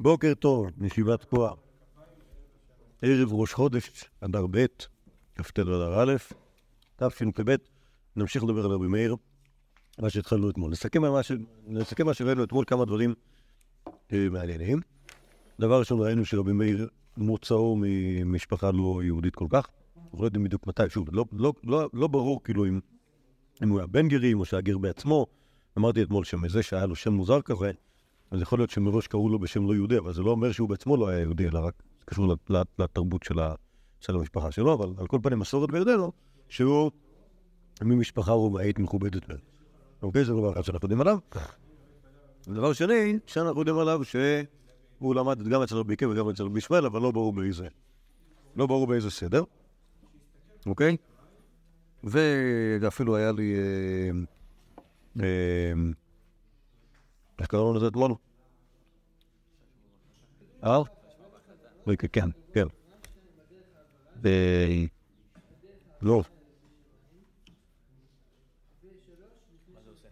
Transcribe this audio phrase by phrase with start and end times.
[0.00, 1.56] בוקר טוב, ישיבת כוח.
[3.02, 4.66] ערב ראש חודש, אדר ב',
[5.34, 6.16] כ"ט אדר א',
[6.96, 7.56] תשפ"ב,
[8.16, 9.16] נמשיך לדבר על רבי מאיר,
[9.98, 10.70] מה שהתחלנו אתמול.
[10.72, 11.32] נסכם מה, ש...
[11.66, 13.14] נסכם מה שראינו אתמול, כמה דברים
[14.12, 14.80] אה, מעניינים.
[15.60, 19.68] דבר ראשון, ראינו שרבי מאיר מוצאו ממשפחה לא יהודית כל כך.
[19.96, 22.80] אנחנו לא יודעים בדיוק מתי, שוב, לא, לא, לא, לא ברור כאילו אם,
[23.62, 25.26] אם הוא היה בן גרים או שהיה גר בעצמו.
[25.78, 27.70] אמרתי אתמול שמזה שהיה לו שם מוזר כזה,
[28.30, 30.96] אז יכול להיות שמראש קראו לו בשם לא יהודי, אבל זה לא אומר שהוא בעצמו
[30.96, 31.74] לא היה יהודי, אלא רק
[32.04, 32.36] קשור
[32.78, 33.22] לתרבות
[34.00, 36.12] של, המשפחה שלו, אבל על כל פנים מסורת בידינו,
[36.48, 36.90] שהוא
[37.82, 39.22] ממשפחה רומאית מכובדת.
[40.02, 40.24] אוקיי?
[40.24, 41.18] זה דבר אחד שאנחנו יודעים עליו.
[42.48, 46.86] ודבר שני, שאנחנו יודעים עליו שהוא למד גם אצל רבי עקיבא וגם אצל רבי שמואל,
[46.86, 47.68] אבל לא ברור באיזה,
[48.56, 49.42] לא ברור באיזה סדר.
[50.66, 50.96] אוקיי?
[52.04, 53.54] ואפילו היה לי...
[57.38, 58.14] איך קראנו לזה אתמול?
[60.64, 60.82] אה?
[62.12, 62.66] כן, כן.
[66.02, 66.22] לא.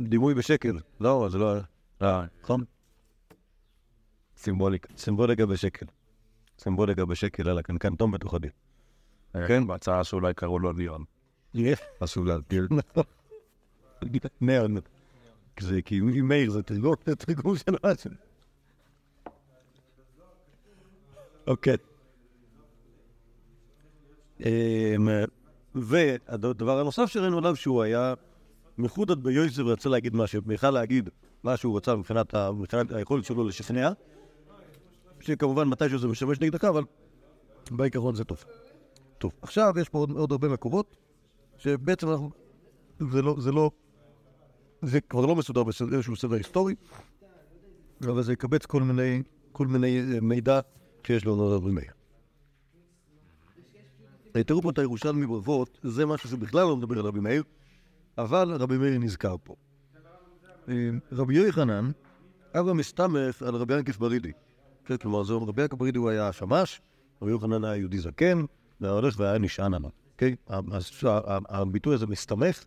[0.00, 0.78] דימוי בשקל.
[1.00, 1.54] לא, זה לא...
[2.02, 2.64] אה, נכון?
[4.36, 4.88] סימבוליקה.
[4.96, 5.86] סימבוליקה בשקל.
[6.58, 8.50] סימבוליקה בשקל, כאן כאן תום בתוך הדין.
[9.48, 11.04] כן, בהצעה שאולי קראו לו ליאון.
[12.00, 12.68] עשו להסביר.
[14.40, 14.66] נר.
[15.60, 18.10] זה כי מאיר זה תרגום של משהו.
[21.46, 21.76] אוקיי.
[25.74, 28.14] והדבר הנוסף שראינו עליו שהוא היה
[28.78, 31.10] מחודד ביוסף ורצה להגיד משהו, בכלל להגיד
[31.42, 32.34] מה שהוא רצה מבחינת
[32.90, 33.90] היכולת שלו לשכנע,
[35.20, 36.82] שכמובן מתישהו זה משמש נגדך, אבל
[37.70, 38.44] בעיקרון זה טוב.
[39.18, 40.96] טוב, עכשיו יש פה עוד, הרבה מקורות,
[41.58, 42.30] שבעצם אנחנו,
[43.38, 43.70] זה לא,
[44.82, 46.74] זה כבר לא מסודר באיזשהו סדר היסטורי,
[48.00, 50.60] אבל זה יקבץ כל מיני, כל מיני מידע
[51.06, 51.92] שיש לנו על רבי מאיר.
[54.46, 57.42] תראו פה את הירושלמי ברבות, זה משהו שבכלל לא מדבר על רבי מאיר,
[58.18, 59.54] אבל רבי מאיר נזכר פה.
[61.12, 61.90] רבי יוחנן,
[62.54, 64.32] אבא מסתמך על רבי ינקף ברידי.
[64.84, 66.80] כן, כלומר, זה רבי ינקף ברידי הוא היה שמש,
[67.22, 68.44] רבי יוחנן היה יהודי זקן,
[68.80, 69.90] והיה הולך והיה נשען עליו.
[70.12, 70.36] אוקיי?
[71.48, 72.64] הביטוי הזה מסתמך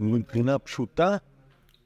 [0.00, 1.16] מבחינה פשוטה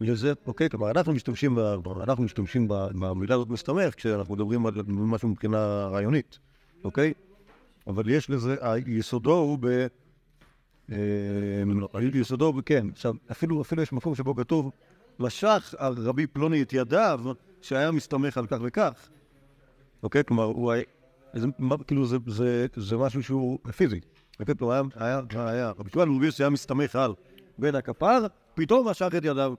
[0.00, 0.70] לזה, אוקיי?
[0.70, 1.58] כלומר, אנחנו משתמשים,
[2.02, 6.38] אנחנו משתמשים במילה הזאת מסתמך כשאנחנו מדברים על משהו מבחינה רעיונית,
[6.84, 7.12] אוקיי?
[7.86, 9.86] אבל יש לזה, יסודו הוא ב...
[12.14, 12.86] יסודו, הוא כן.
[12.92, 14.70] עכשיו, אפילו, אפילו יש מקום שבו כתוב,
[15.19, 17.20] משך על רבי פלוני את ידיו,
[17.62, 19.08] שהיה מסתמך על כך וכך.
[20.03, 20.24] אוקיי?
[20.24, 20.82] כלומר, הוא היה...
[21.34, 21.47] זה,
[21.86, 24.00] כאילו, זה, זה, זה משהו שהוא פיזי.
[24.41, 24.54] אוקיי?
[24.54, 27.14] כלומר, היה, היה, היה, רבי שמואל מוביל שהיה מסתמך על
[27.59, 29.54] בן הכפר, פתאום משך את ידיו.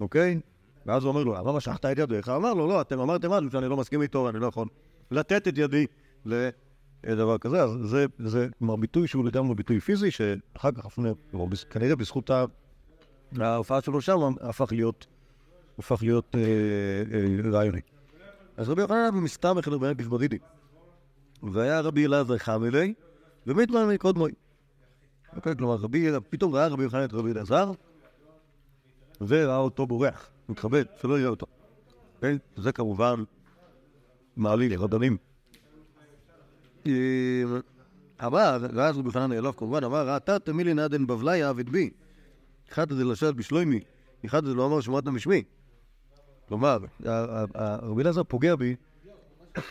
[0.00, 0.40] אוקיי?
[0.86, 2.28] ואז הוא אומר לו, למה משכת את ידיך?
[2.28, 4.66] אמר לו, לא, אתם אמרתם משהו שאני לא מסכים איתו, ואני לא יכול
[5.10, 5.86] לתת את ידי
[7.04, 7.62] לדבר כזה.
[7.62, 10.98] אז זה, זה כלומר ביטוי שהוא לגמרי ביטוי פיזי, שאחר כך,
[11.70, 12.30] כנראה בזכות
[13.38, 15.06] ההופעה שלו שם, הפך להיות,
[15.78, 16.40] הפך להיות אה,
[17.12, 17.80] אה, רעיוני.
[18.56, 20.38] אז רבי יוחנן מסתמך לרבי ינקף ברידי.
[21.42, 22.94] והיה רבי אלעזר חמילי,
[23.46, 24.32] ומיתמן מקודמוי.
[25.42, 27.72] כלומר, רבי, פתאום ראה רבי יוחנן את רבי אלעזר,
[29.20, 31.46] וראה אותו בורח, מתכבד, שלא יראה אותו.
[32.20, 32.36] כן?
[32.56, 33.22] זה כמובן
[34.36, 35.16] מעליל, רבנים.
[38.26, 41.90] אמר, ואז רבי יוחנן נעלב כמובן, אמר, ראתה תמילי נדן בבליה עבד בי.
[42.72, 43.80] אחד הזה לשל בשלוימי,
[44.26, 45.44] אחד הזה לא אמר שמעת משמי.
[46.48, 46.78] כלומר,
[47.82, 48.76] רבי אלעזר פוגע בי,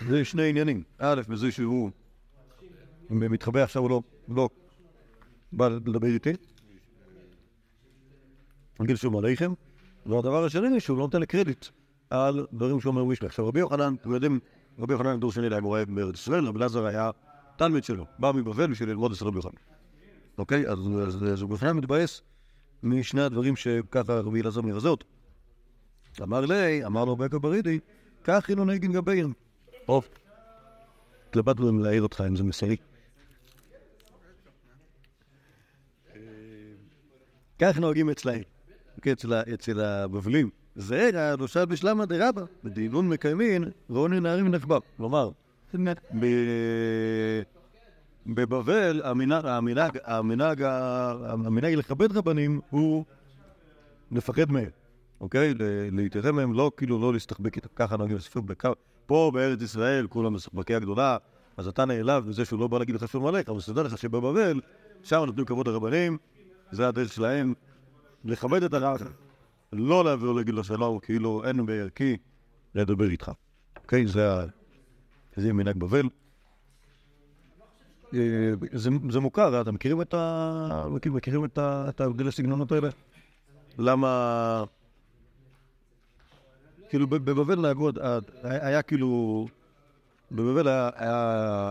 [0.09, 0.83] זה שני עניינים.
[0.99, 1.91] א', בזה שהוא
[3.09, 4.49] מתחבא עכשיו, הוא לא, לא
[5.55, 6.33] בא לדבר איתי.
[8.79, 9.53] נגיד שהוא עליכם.
[10.05, 11.66] והדבר השני, שהוא לא נותן לקרדיט
[12.09, 13.27] על דברים שהוא אומר ווישלה.
[13.27, 14.39] עכשיו, רבי יוחנן, אתם יודעים,
[14.79, 17.11] רבי יוחנן דור שני להם רואה בארץ ישראל, רבי אלעזר היה
[17.57, 19.51] תלמיד שלו, בא מבבל בשביל ללמוד אצל רבי יוחנן.
[20.38, 20.67] אוקיי?
[20.67, 20.79] אז
[21.41, 22.21] רבי יוחנן מתבאס
[22.83, 25.05] משני הדברים שככה רבי אלעזר מבזה אותו.
[26.21, 27.79] אמר לי, אמר לו בקר ברידי,
[28.23, 29.33] כך אינו נגד גביהם.
[29.85, 30.07] טוב,
[31.30, 32.77] התלבטנו אם להעיר אותך אם זה מסרי.
[37.60, 38.42] כך נוהגים אצלהם,
[39.54, 40.50] אצל הבבלים.
[40.75, 44.78] זה הנושא בשלמה דרבא, בדינון מקיימין, רוני נערים נחבא.
[44.98, 45.30] כלומר,
[48.28, 49.02] בבבל
[50.06, 53.06] המנהג, לכבד רבנים הוא
[54.12, 54.69] לפחד מהם.
[55.22, 55.54] אוקיי?
[55.92, 58.42] להתייתם מהם, לא כאילו לא להסתחבק איתם, ככה נוהגים לספר
[59.06, 61.18] פה בארץ ישראל, כולם מסחבקי הגדולה,
[61.57, 64.62] אז אתה נעלב בזה שהוא לא בא להגיד לך שום עליך, אבל תדע לך שבבבל,
[65.04, 66.18] שם נותנים כבוד לרבנים,
[66.71, 67.53] זה הדרך שלהם
[68.25, 68.97] לכבד את הרב,
[69.73, 72.17] לא לו להגיד לו שלום, כאילו אין בערכי
[72.75, 73.31] לדבר איתך.
[73.83, 74.07] אוקיי?
[75.35, 76.09] זה מנהג בבל.
[78.13, 78.19] אה,
[78.73, 78.89] זה,
[79.19, 80.85] מוכר, אתם מכירים את ה...
[80.89, 82.89] מכיר- מכירים את ההבדל הסגנונות האלה?
[83.77, 84.63] למה...
[86.89, 89.47] כאילו בבבל נהגו, ה- היה כאילו...
[90.31, 91.63] בבבל היה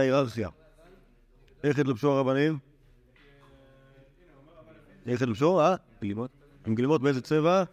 [0.00, 0.48] היררכיה.
[1.64, 2.58] איך התלבשו הרבנים?
[5.06, 5.60] איך התלבשו?
[5.60, 5.74] אה?
[6.02, 6.30] גלימות.
[6.66, 7.64] עם גלימות באיזה צבע?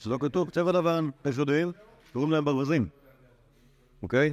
[0.00, 1.72] זה לא כתוב, צבע לבן, יש יודעים?
[2.12, 2.88] קוראים להם ברווזים,
[4.02, 4.32] אוקיי?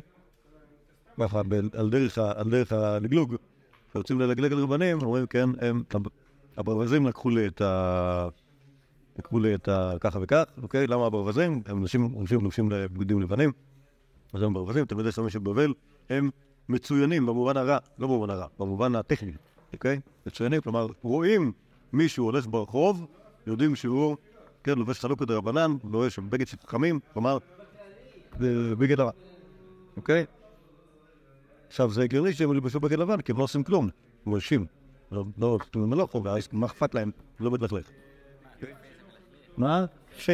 [1.73, 1.89] על
[2.49, 3.35] דרך הלגלוג,
[3.89, 6.07] כשרוצים ללגלג על רבנים, אומרים, כן, הם, הב-
[6.57, 8.27] הברווזים לקחו לי את ה...
[9.19, 9.93] לקחו לי את ה...
[9.99, 10.87] ככה וכך, אוקיי?
[10.87, 11.61] למה הברווזים?
[11.65, 13.51] הם אנשים אנשים לובשים בגדים לבנים,
[14.33, 15.73] אז הם ברווזים, תלמידי סמים של בבל,
[16.09, 16.29] הם
[16.69, 19.31] מצוינים במובן הרע, לא במובן הרע, במובן הטכני,
[19.73, 19.99] אוקיי?
[20.25, 21.51] מצוינים, כלומר, רואים
[21.93, 23.05] מישהו הולך ברחוב,
[23.47, 24.17] יודעים שהוא,
[24.63, 27.37] כן, לובש חלוקת דרבנן, לובש בגד של חכמים, כלומר,
[28.77, 29.11] בגד הרע,
[29.97, 30.25] אוקיי?
[31.67, 33.89] עכשיו, זה הגיוני שהם ילבשו בגד לבן, כי הם לא עושים כלום,
[34.25, 34.65] הם מלשים.
[35.11, 37.11] לא, לא, הם לא חובה, מה אכפת להם?
[37.39, 37.89] לא מתלכלך.
[39.57, 39.85] מה?
[40.17, 40.33] יפה.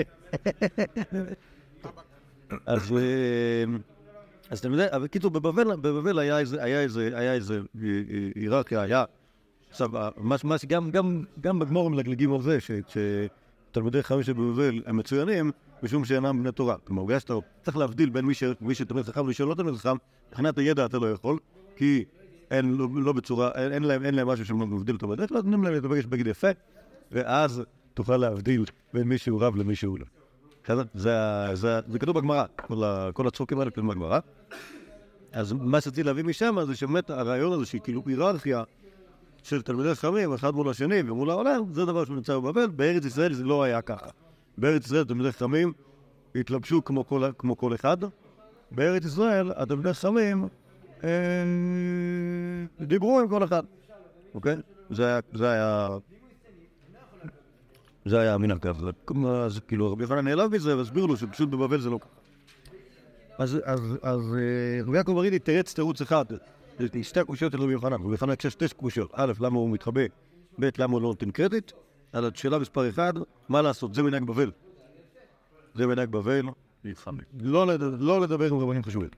[2.65, 3.63] אז אה,
[4.49, 9.05] אז אתה יודע, אבל קיצור, בבבל, היה איזה, היה איזה, היה איזה אה, אה, היררכיה.
[9.75, 9.89] עכשיו,
[10.43, 12.57] מה, שגם, גם, גם בגמור מלגלגים על זה,
[13.71, 15.51] שתלמידי חכמים שבבבל הם מצוינים,
[15.83, 16.75] משום שאינם בני תורה.
[16.83, 17.33] כלומר, בגלל שאתה
[17.63, 18.25] צריך להבדיל בין
[18.61, 19.95] מי שתלמיד חכם ומי שלא תלמיד חכם,
[20.29, 21.39] מבחינת הידע אתה לא יכול,
[21.75, 22.03] כי
[22.51, 25.63] אין, לא, לא בצורה, אין, אין, להם, אין להם משהו שמבדיל אותו בדרך כלל, נותנים
[25.63, 26.47] להם להתבקש בגד יפה,
[27.11, 27.63] ואז
[27.93, 30.05] תוכל להבדיל בין מי שהוא רב למי שהוא לא.
[30.63, 30.83] בסדר?
[30.93, 31.15] זה,
[31.53, 32.83] זה, זה כתוב בגמרא, כל,
[33.13, 34.19] כל הצחוקים האלה כתובים בגמרא.
[35.31, 38.63] אז מה שרציתי להביא משם זה שבאמת הרעיון הזה שהיא כאילו היררכיה
[39.45, 43.43] של תלמידי חכמים, אחד מול השני ומול העולם, זה דבר שנמצא בבבל, בארץ ישראל זה
[43.43, 44.09] לא היה ככה.
[44.57, 45.73] בארץ ישראל תלמידי חכמים
[46.35, 47.97] התלבשו כמו כל, כמו כל אחד,
[48.71, 50.47] בארץ ישראל התלמידי חכמים
[51.03, 51.09] אה,
[52.81, 53.63] דיברו עם כל אחד,
[54.35, 54.55] אוקיי?
[54.89, 55.89] זה היה, זה היה,
[58.05, 58.77] זה היה המנהג, אז
[59.27, 62.09] אז כאילו רבי יוחנן נעלב מזה והסביר לו שפשוט בבבל זה לא ככה.
[63.37, 63.59] אז
[64.03, 66.25] אה, רבי יעקב ארידי תירץ תירוץ אחד,
[66.79, 69.69] יש לי שתי הקושיות של רבי יוחנן, רבי יוחנן יש שתי קושיות, א', למה הוא
[69.69, 70.01] מתחבא,
[70.59, 71.71] ב', למה הוא לא נותן קרדיט,
[72.13, 73.13] על השאלה מספר אחד,
[73.49, 74.51] מה לעשות, זה מנהג בבל.
[75.75, 76.45] זה מנהג בבל,
[77.39, 77.65] לא.
[77.99, 79.09] לא לדבר עם רבנים חשובים.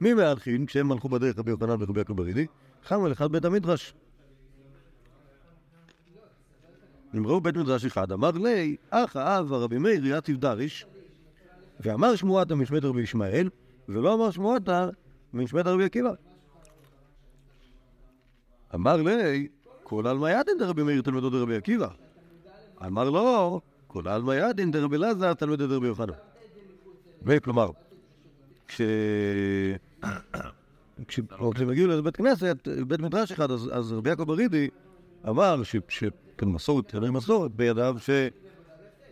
[0.00, 2.46] מי מהלכים, כשהם הלכו בדרך רבי יוחנן ורבי יעקב ארידי,
[2.84, 3.94] חם על אחד בית המדרש.
[7.12, 10.86] הם ראו בית מדרש אחד, אמר לי, אח האב הרבי מאיר יתיב דריש,
[11.80, 13.48] ואמר שמועתה משמעת רבי ישמעאל,
[13.88, 14.88] ולא אמר שמועתה
[15.36, 16.10] משמעת רבי עקיבא.
[18.74, 19.48] אמר לי,
[19.82, 21.88] כל עלמא ידין דרבי מאיר תלמידו דרבי עקיבא.
[22.86, 26.12] אמר לו, כל עלמא ידין דרבי אלעזר תלמידו דרבי יוחנן.
[27.22, 27.70] וכלומר,
[28.68, 28.80] כש...
[31.08, 34.68] כש- או כשהם הגיעו לבית כנסת, בית מדרש אחד, אז, רבי יעקב ארידי
[35.28, 38.10] אמר ש- שכמסורת, כנראה מסורת בידיו, ש...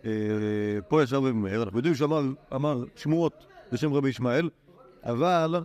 [0.05, 2.23] אה, ישב רבי מאיר, אנחנו יודעים שאמר
[2.55, 4.51] אמר שמועות בשם רבי ישמעאל,
[5.03, 5.63] אבל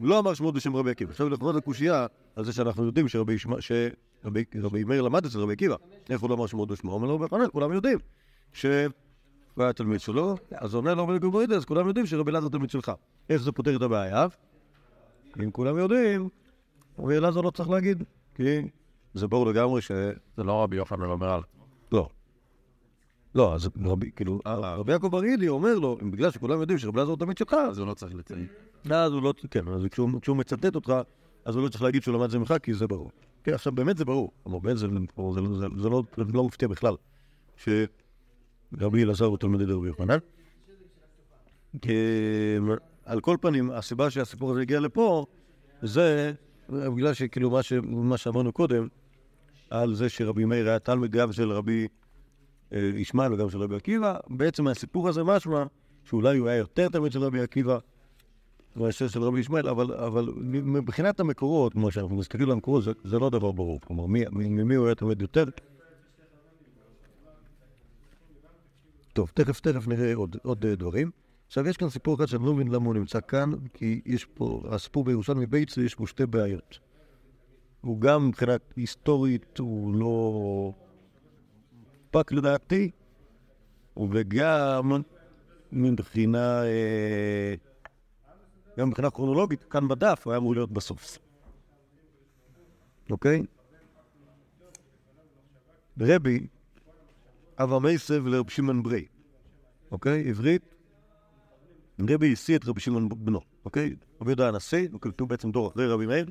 [0.00, 1.10] לא אמר שמועות בשם רבי עקיבא.
[1.10, 2.06] עכשיו לכבוד הקושייה
[2.36, 5.76] על זה שאנחנו יודעים שרבי רבי מאיר למד אצל רבי עקיבא.
[6.10, 6.90] איך הוא לא אמר שמועות בשמו?
[6.90, 7.98] הוא אומר לו בפניו, כולם יודעים.
[8.52, 8.72] שהוא
[9.56, 12.92] היה תלמיד שלו, אז עונה לו רבי ברידה, אז כולם יודעים שרבי אלעזר תלמיד שלך.
[13.30, 14.26] איך זה פותר את הבעיה?
[15.42, 16.28] אם כולם יודעים,
[16.98, 18.02] רבי אלעזר לא צריך להגיד,
[18.34, 18.62] כי
[19.14, 19.92] זה ברור לגמרי ש...
[20.36, 21.40] זה לא רבי יוחנן אומר על...
[21.92, 22.08] לא.
[23.34, 27.18] לא, אז רבי, כאילו, רבי יעקב ארידי אומר לו, בגלל שכולם יודעים שרבי אלעזר הוא
[27.18, 28.46] תלמיד שלך, אז הוא לא צריך לציין.
[28.90, 29.82] אז הוא לא, כן, אז
[30.20, 30.92] כשהוא, מצטט אותך,
[31.44, 33.10] אז הוא לא צריך להגיד שהוא למד את זה ממך, כי זה ברור.
[33.44, 34.86] כן, עכשיו באמת זה ברור, כלומר, באמת זה,
[35.90, 36.02] לא,
[36.34, 36.94] לא מפתיע בכלל,
[37.56, 40.18] שרבי אלעזר הוא תלמידי רבי יוחנן.
[41.82, 41.92] כי,
[43.04, 45.26] על כל פנים, הסיבה שהסיפור הזה הגיע לפה,
[45.82, 46.32] זה
[46.68, 48.88] בגלל שכאילו מה, שאמרנו קודם,
[49.70, 51.86] על זה שרבי מאיר היה תלמיד גם של רבי אה,
[52.72, 55.64] ישמעאל וגם של רבי עקיבא, בעצם מהסיפור הזה משמע
[56.04, 57.78] שאולי הוא היה יותר תלמיד של רבי עקיבא
[58.76, 63.18] מאשר של רבי ישמעאל, אבל, אבל מבחינת המקורות, כמו שאנחנו מסתכלים על המקורות, זה, זה
[63.18, 63.80] לא דבר ברור.
[63.80, 65.44] כלומר, מי, מי- ממי הוא היה תלמיד יותר?
[69.12, 71.10] טוב, תכף, תכף נראה עוד, עוד דברים.
[71.46, 74.62] עכשיו, יש כאן סיפור אחד שאני לא מבין למה הוא נמצא כאן, כי יש פה,
[74.68, 76.78] הסיפור בירושלמי בייצר, יש פה שתי בעיות.
[77.80, 80.72] הוא גם מבחינה היסטורית, הוא לא
[82.12, 82.90] פק לדעתי,
[84.10, 85.02] וגם
[85.72, 87.54] מבחינה, אה,
[88.78, 91.18] גם מבחינה כרונולוגית, כאן בדף הוא היה אמור להיות בסוף.
[93.10, 93.42] אוקיי?
[96.00, 96.46] רבי,
[97.58, 99.04] אבא מייסב לרב שמעון ברי.
[99.90, 100.28] אוקיי?
[100.28, 100.74] עברית.
[102.10, 103.94] רבי השיא את רבי שמעון בנו, אוקיי?
[104.20, 104.88] רבי יהודה הנשיא,
[105.20, 106.26] הוא בעצם דור אחרי רבי מאיר,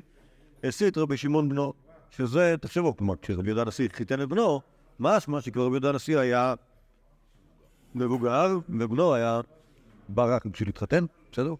[0.64, 1.72] השיא את רבי שמעון בנו,
[2.10, 4.60] שזה, תחשבו, כלומר, כשרבי יהודה הנשיא חיתן את בנו,
[5.00, 6.54] משמע שכבר רבי יהודה הנשיא היה
[7.94, 9.40] מבוגר, ובנו היה
[10.08, 11.54] בא רק בשביל להתחתן, בסדר?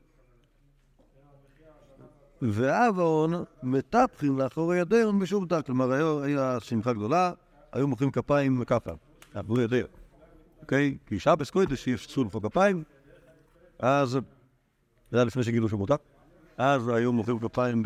[2.43, 7.33] ואבון מטפחים לאחורי ידיהם בשום תא, כלומר היה שמחה גדולה,
[7.73, 8.91] היו מוחאים כפיים ככה,
[9.35, 9.87] לאחורי ידיהם,
[10.61, 10.97] אוקיי?
[11.07, 12.83] כי שבס קודש יפצו למחוא כפיים,
[13.79, 14.19] אז זה
[15.19, 15.97] היה לפני שגילו שהוא מותר,
[16.57, 17.83] אז היו מוחאים כפיים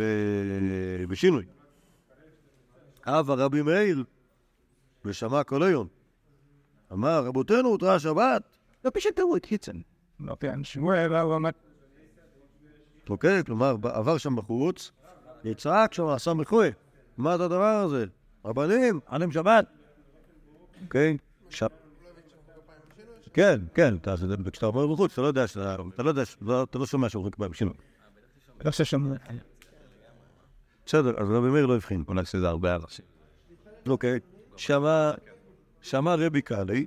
[1.08, 1.44] בשינוי.
[3.06, 4.04] אב הרבי מאיר,
[5.06, 5.86] ושמע כל היום,
[6.92, 8.42] אמר, רבותינו הותרה שבת,
[8.84, 9.44] לא פשוט תראו את
[11.16, 11.54] הרמת.
[13.10, 13.44] אוקיי?
[13.44, 14.92] כלומר, עבר שם בחוץ,
[15.44, 16.68] יצעק שם, עשה מחוי.
[17.16, 18.04] מה זה הדבר הזה?
[18.44, 19.66] רבנים, עליהם שבת.
[20.84, 21.16] אוקיי?
[23.32, 26.62] כן, כן, אתה- זה- כשאתה אומר בחוץ, אתה לא יודע שאתה אתה לא יודע, לא-
[26.62, 27.74] אתה לא שומע שאומרים כבאים שינוי.
[28.64, 29.12] לא שם...
[30.86, 32.04] בסדר, אז רבי מאיר לא הבחין.
[32.08, 33.04] אולי שזה הרבה אנשים.
[33.88, 34.20] אוקיי.
[34.56, 35.10] שמע,
[35.82, 36.86] שמע רבי קאלי,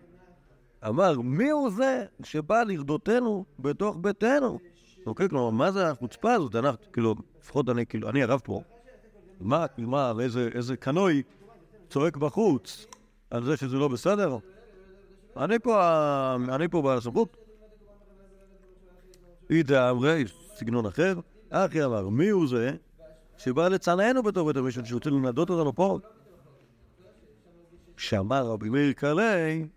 [0.87, 4.59] אמר, מי הוא זה שבא לרדותנו בתוך ביתנו?
[5.05, 6.55] אוקיי, כלומר, מה זה החוצפה הזאת?
[6.55, 8.61] אנחנו, כאילו, לפחות אני, כאילו, אני הרב פה.
[9.41, 11.23] מה, מה, איזה, איזה קנוי
[11.89, 12.85] צועק בחוץ
[13.31, 14.37] על זה שזה לא בסדר?
[15.37, 17.37] אני פה, אני פה בעל הסמכות.
[19.49, 21.19] אידא אמרי, סגנון אחר.
[21.49, 22.71] אחי אמר, מי הוא זה
[23.37, 25.99] שבא לצנענו בתור בית המשפט, שרוצה לנדות אותנו פה?
[27.99, 29.67] שמע רבי מאיר קלי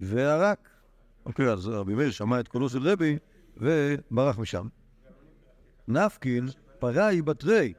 [0.00, 0.68] וערק.
[1.26, 3.18] אוקיי, אז רבי מאיר שמע את קולו של רבי
[3.56, 4.68] וברח משם.
[5.88, 6.46] נפקין
[6.78, 7.72] פראי בתרי.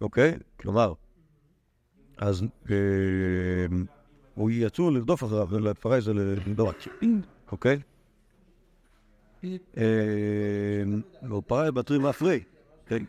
[0.00, 0.38] אוקיי?
[0.56, 0.92] כלומר,
[2.16, 2.76] אז אה,
[4.34, 6.88] הוא יצאו לרדוף אחריו, לפראי זה לרדוף.
[7.52, 7.80] אוקיי?
[9.76, 10.82] אה,
[11.28, 12.40] הוא פראי בתרי מאפרי.
[12.82, 13.04] אוקיי?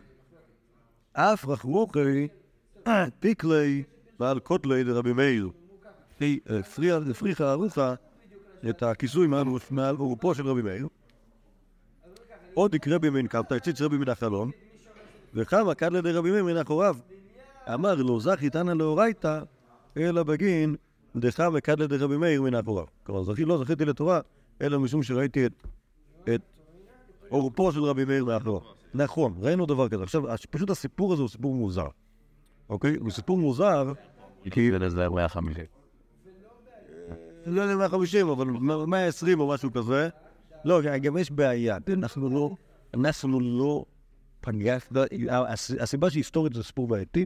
[1.14, 2.28] אף רחרוכי
[3.20, 3.84] פיקלי
[4.24, 5.50] ועל קוטלי דרבי מאיר.
[6.20, 6.40] היא
[7.10, 7.94] הפריחה ארוחה
[8.70, 9.28] את הכיסוי
[9.72, 10.88] מעל עורפו של רבי מאיר.
[12.54, 14.52] עוד יקרה בי מן קרתא, הציץ רבי מן החלון,
[15.34, 16.98] וחמה קד לידי רבי מאיר מן אחוריו.
[17.74, 19.40] אמר לו זכי תנא לאורייתא,
[19.98, 20.76] אלא בגין
[21.16, 22.86] דחמה קד לידי רבי מאיר מן אחוריו.
[23.04, 24.20] כלומר, זכי, לא זכיתי לתורה,
[24.62, 25.52] אלא משום שראיתי את,
[27.30, 28.62] עורפו של רבי מאיר מאחוריו.
[28.94, 30.04] נכון, ראינו דבר כזה.
[30.04, 31.88] עכשיו, פשוט הסיפור הזה הוא סיפור מוזר.
[32.70, 32.96] אוקיי?
[32.96, 33.94] הוא סיפור מוזר,
[34.72, 35.66] זה לזה 150.
[37.46, 38.46] לא יודע 150, אבל
[38.86, 40.10] 120 או משהו כזה.
[40.66, 41.78] לא, גם יש בעיה.
[41.94, 42.56] אנחנו לא,
[42.94, 43.86] אנחנו לא
[44.42, 47.26] פגשנו, הס- הסיבה שהיסטורית זה סיפור בעייתי,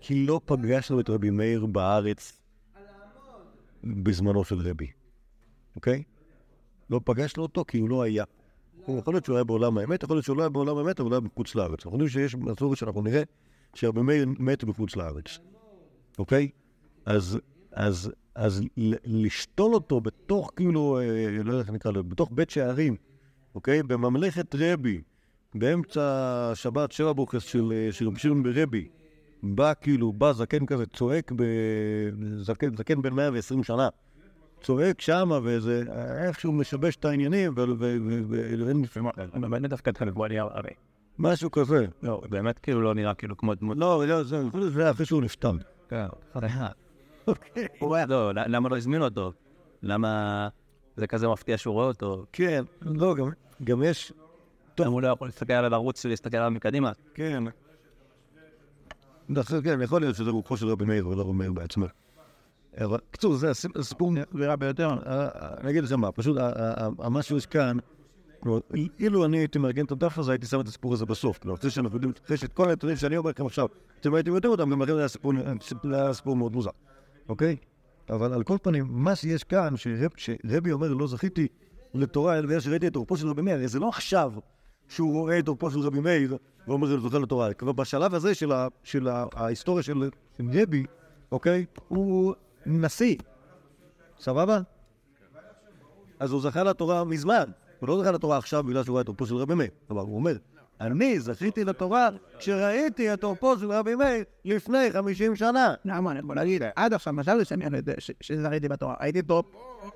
[0.00, 2.40] כי לא פגשנו את רבי מאיר בארץ
[3.84, 4.90] בזמנו של רבי,
[5.76, 6.02] אוקיי?
[6.90, 8.24] לא פגשנו אותו כי הוא לא היה.
[8.98, 11.14] יכול להיות שהוא היה בעולם האמת, יכול להיות שהוא לא היה בעולם האמת, אבל הוא
[11.14, 11.86] היה בחוץ לארץ.
[11.86, 13.22] אנחנו יודעים שיש מסורת שאנחנו נראה
[13.74, 15.38] שרבי מאיר מת בחוץ לארץ,
[16.20, 16.48] אוקיי?
[17.06, 17.38] אז,
[17.72, 18.62] אז, אז
[19.04, 22.96] לשתול אותו בתוך, כאילו, אה, לא יודע איך נקרא לו, בתוך בית שערים,
[23.54, 23.82] אוקיי?
[23.82, 25.00] בממלכת רבי,
[25.54, 28.88] באמצע שבת שבע בוקרס של, אה, של רבי שמעון ברבי,
[29.42, 31.44] בא כאילו, בא זקן כזה, צועק, ב...
[32.40, 33.88] זקן, זקן בן 120 שנה,
[34.62, 35.82] צועק שמה, ואיזה,
[36.26, 37.60] איכשהו משבש את העניינים, ו...
[37.60, 37.74] ו...
[37.78, 37.96] ו...
[37.98, 38.22] ו...
[38.28, 39.40] ו...
[39.40, 40.70] באמת דווקא תלבו אני הרי.
[41.18, 41.86] משהו כזה.
[42.02, 43.76] לא, באמת כאילו לא נראה כאילו כמו דמות.
[43.76, 44.22] לא, לא,
[44.70, 45.52] זה אחרי שהוא נפטר.
[47.26, 47.66] אוקיי.
[48.08, 49.32] לא, ל- למה לא הזמינו אותו?
[49.82, 50.48] למה
[50.96, 52.24] זה כזה מפתיע שהוא רואה אותו?
[52.32, 53.14] כן, לא,
[53.64, 54.12] גם, יש,
[54.80, 56.92] למה הוא לא יכול להסתכל על הערוץ ולהסתכל עליו מקדימה?
[57.14, 57.44] כן.
[59.30, 61.86] דווקא כן, יכול להיות שזה רוחו של רבי מאיר ולא רבי מאיר בעצמו.
[62.80, 64.88] בקיצור, זה הסיפ- הסיפור נראה ביותר.
[64.88, 64.96] אה,
[65.28, 65.28] אה,
[65.60, 67.76] אני אגיד לכם מה, פשוט ה- ה- ה- מה שיש כאן,
[69.00, 71.38] אילו אני הייתי מארגן את הדף הזה, הייתי שם את הסיפור הזה בסוף.
[71.38, 73.66] כלומר, אחרי שאנחנו יודעים, אחרי שאת כל הנתונים שאני אומר לכם עכשיו,
[74.00, 75.32] אתם הייתם יודעים אותם, גם זה היה סיפור-
[76.12, 76.70] זה מאוד מוזר,
[77.28, 77.56] אוקיי?
[78.10, 81.48] אבל על כל פנים, מה שיש כאן, שרב- שרבי אומר, לא זכיתי
[81.94, 84.32] לתורה, אלא בגלל שראיתי את עורפו של רבי מאיר, זה לא עכשיו
[84.88, 86.36] שהוא רואה את עורפו של רבי מאיר
[86.68, 87.54] ואומר, זוכה לתורה.
[87.54, 88.32] כבר בשלב הזה
[88.84, 90.84] של ההיסטוריה של רבי,
[91.32, 91.64] אוקיי?
[91.88, 92.34] הוא
[92.66, 93.16] נשיא.
[94.18, 94.60] סבבה?
[96.18, 97.44] אז הוא זכה לתורה מזמן,
[97.80, 99.70] הוא לא זכה לתורה עכשיו בגלל שהוא ראה את עורפו של רבי מאיר.
[99.88, 100.36] כלומר, הוא אומר,
[100.80, 102.08] אני זכיתי לתורה
[102.38, 105.74] כשראיתי את עורפו של רבי מאיר לפני 50 שנה.
[105.84, 108.94] למה, אני יכול להגיד, עד עכשיו חשבתי שאני יודע ש- שזכיתי בתורה.
[108.98, 109.44] הייתי טוב.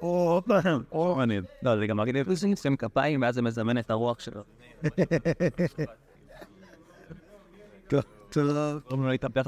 [0.02, 0.42] או...
[0.92, 1.22] או...
[1.22, 1.40] אני...
[1.62, 4.42] לא, זה גם להגיד, עושים כפיים, ואז זה מזמן את הרוח שלו.
[8.30, 8.72] תודה.
[8.90, 9.46] אומרים לו להתהפך,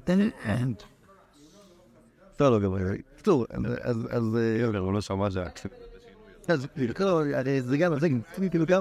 [2.41, 2.75] לא, לא, גם...
[3.15, 3.47] בקיצור,
[3.81, 4.07] אז...
[4.11, 5.45] אז, אה, הוא לא שמע זה...
[6.49, 6.67] אז
[6.99, 7.23] לא,
[7.61, 8.09] זה גם, זה
[8.51, 8.81] כאילו גם,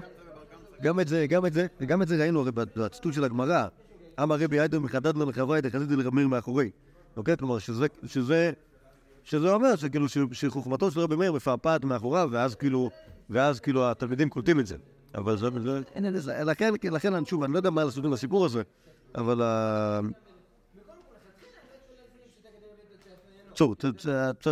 [0.81, 3.67] גם את זה, גם את זה, גם את זה ראינו הרי בציטוט של הגמרא.
[4.23, 6.69] אמר רבי איידר מחדד לו לחברי דחזיתי לרמיר מאחורי.
[7.17, 7.37] אוקיי?
[7.37, 8.51] כלומר, שזה, שזה,
[9.23, 12.89] שזה אומר שכאילו שחוכמתו של רבי מאיר מפעפעת מאחוריו, ואז כאילו,
[13.29, 14.75] ואז כאילו התלמידים קולטים את זה.
[15.15, 15.49] אבל זה,
[16.43, 18.61] לכן, לכן, שוב, אני לא יודע מה לעשות עם הסיפור הזה,
[19.15, 19.41] אבל...
[23.61, 24.47] ת-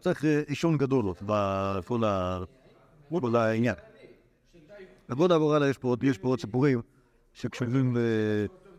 [0.00, 2.02] צריך- עישון גדול בכל
[3.36, 3.74] העניין.
[5.08, 6.80] אז בואו נעבור הלאה, יש פה עוד- יש פה עוד סיפורים
[7.32, 8.00] שקשורים ל-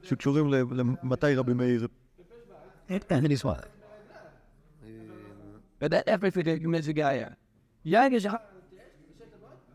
[0.04, 0.64] שקשורים ל-
[1.04, 1.88] למתי רבי מאיר...
[2.90, 3.58] אני אשמח.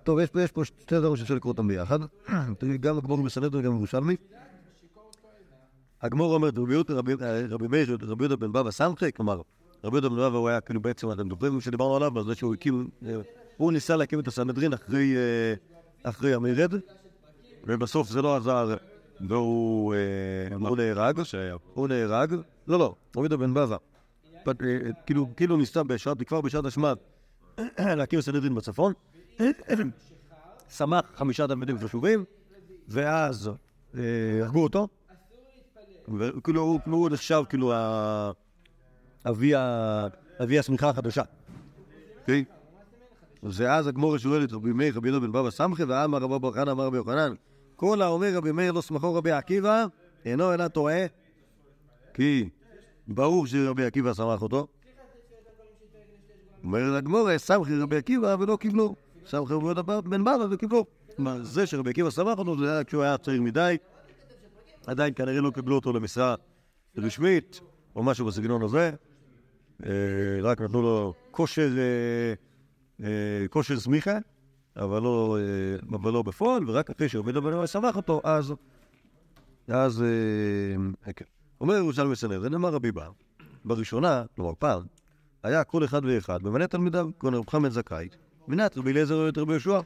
[0.03, 1.99] טוב, יש פה- שתי דברים שאפשר לקרוא אותם ביחד.
[2.81, 4.17] גם הגמור בסנדר וגם ירושלמי.
[6.03, 7.13] הגמור אומר, רבי יהודה- רבי
[7.51, 9.41] רבי מאיר, רבי יהודה בן בבא סמכי, כלומר,
[9.85, 12.55] רבי יהודה בן בבא הוא היה כאילו בעצם, אתם זוכרים שדיברנו עליו, על זה שהוא
[12.55, 13.15] הקים, אה,
[13.57, 15.55] הוא ניסה להקים את הסנהדרין אחרי, אה,
[16.11, 16.73] אחרי המרד,
[17.65, 18.77] ובסוף זה לא עזר,
[19.29, 21.21] והוא אה, נהרג,
[21.75, 22.35] הוא נהרג,
[22.67, 23.55] לא, לא, רבי יהודה בן
[24.63, 26.97] אה, כאילו- כאילו ניסה בשעת, כבר בשעת השמד,
[27.79, 28.93] להקים סנהדרין בצפון,
[30.77, 32.25] שמח חמישה תלמידים חשובים,
[32.89, 33.51] ואז
[34.43, 34.89] הרגו אותו,
[36.19, 38.33] וכאילו הוא נחשב כאילו ה-
[39.27, 41.23] אבי השמיכה החדשה.
[42.21, 42.45] אוקיי?
[43.43, 46.85] ואז הגמור שואל את רבי מאיר, רבי בן בבא סמכי, ואמר רבו בר חנא אמר
[46.85, 47.35] רבי יוחנן,
[47.77, 49.87] כל האומר רבי מאיר לא סמכו רבי עקיבא,
[50.25, 51.07] אינו אלא טועה,
[52.15, 52.49] כי
[53.09, 54.67] ברור שרבי עקיבא סמך אותו.
[56.65, 58.95] אומר הגמור, סמכי רבי עקיבא ולא קיבלו.
[59.27, 60.85] סמכי רבי בן בבא וקיבלו.
[61.17, 63.77] כלומר, זה שרבי עקיבא סמך אותו, זה היה כשהוא היה צעיר מדי,
[64.87, 66.35] עדיין כנראה לא קיבלו אותו למשרה
[66.97, 67.61] רשמית,
[67.97, 68.91] או משהו בסגנון הזה.
[69.83, 69.91] אה,
[70.43, 72.35] רק נתנו לו כושר, אה,
[73.07, 74.19] אה, כושר סמיכה,
[74.77, 75.39] אבל לא,
[75.93, 78.55] אבל לא בפועל, ורק אחרי שרבי דוד בן סמך אותו, אז...
[79.69, 80.05] אז...
[81.17, 81.25] כן.
[81.61, 83.11] אומר ירושלמי בסנר, זה נאמר רבי בר,
[83.65, 84.83] בראשונה, כלומר פעם,
[85.43, 88.09] היה כל אחד ואחד ממנה תלמידיו, כהן רב חמד זכאי,
[88.49, 89.81] מנת רבי אליעזר ואת רבי יהושע.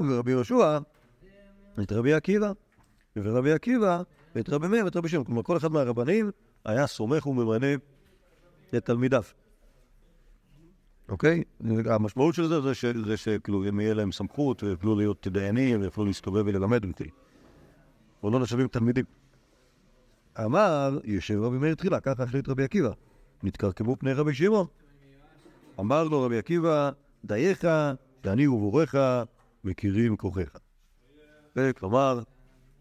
[0.00, 0.78] ורבי יהושע,
[1.82, 2.52] את רבי עקיבא,
[3.16, 4.02] ורבי עקיבא,
[4.34, 5.24] ואת רבי מאיר ואת רבי שמעון.
[5.24, 6.30] כלומר, כל אחד מהרבנים
[6.64, 7.66] היה סומך וממנה
[8.74, 9.22] את תלמידיו.
[11.08, 11.42] אוקיי?
[11.84, 12.74] המשמעות של זה זה,
[13.16, 17.10] שכאילו, אם יהיה להם סמכות, ויוכלו להיות דיינים, ויוכלו להסתובב וללמד אותי.
[18.22, 19.04] או לא נחשבים תלמידים.
[20.44, 22.90] אמר, יושב רבי מאיר תחילה, ככה החליט רבי עקיבא.
[23.42, 24.66] נתקרקבו פני רבי שמעון.
[25.80, 26.90] אמר לו רבי עקיבא,
[27.24, 27.64] דייך,
[28.24, 28.96] שאני ובוריך
[29.64, 30.56] מכירים כוחך.
[31.78, 32.20] כלומר,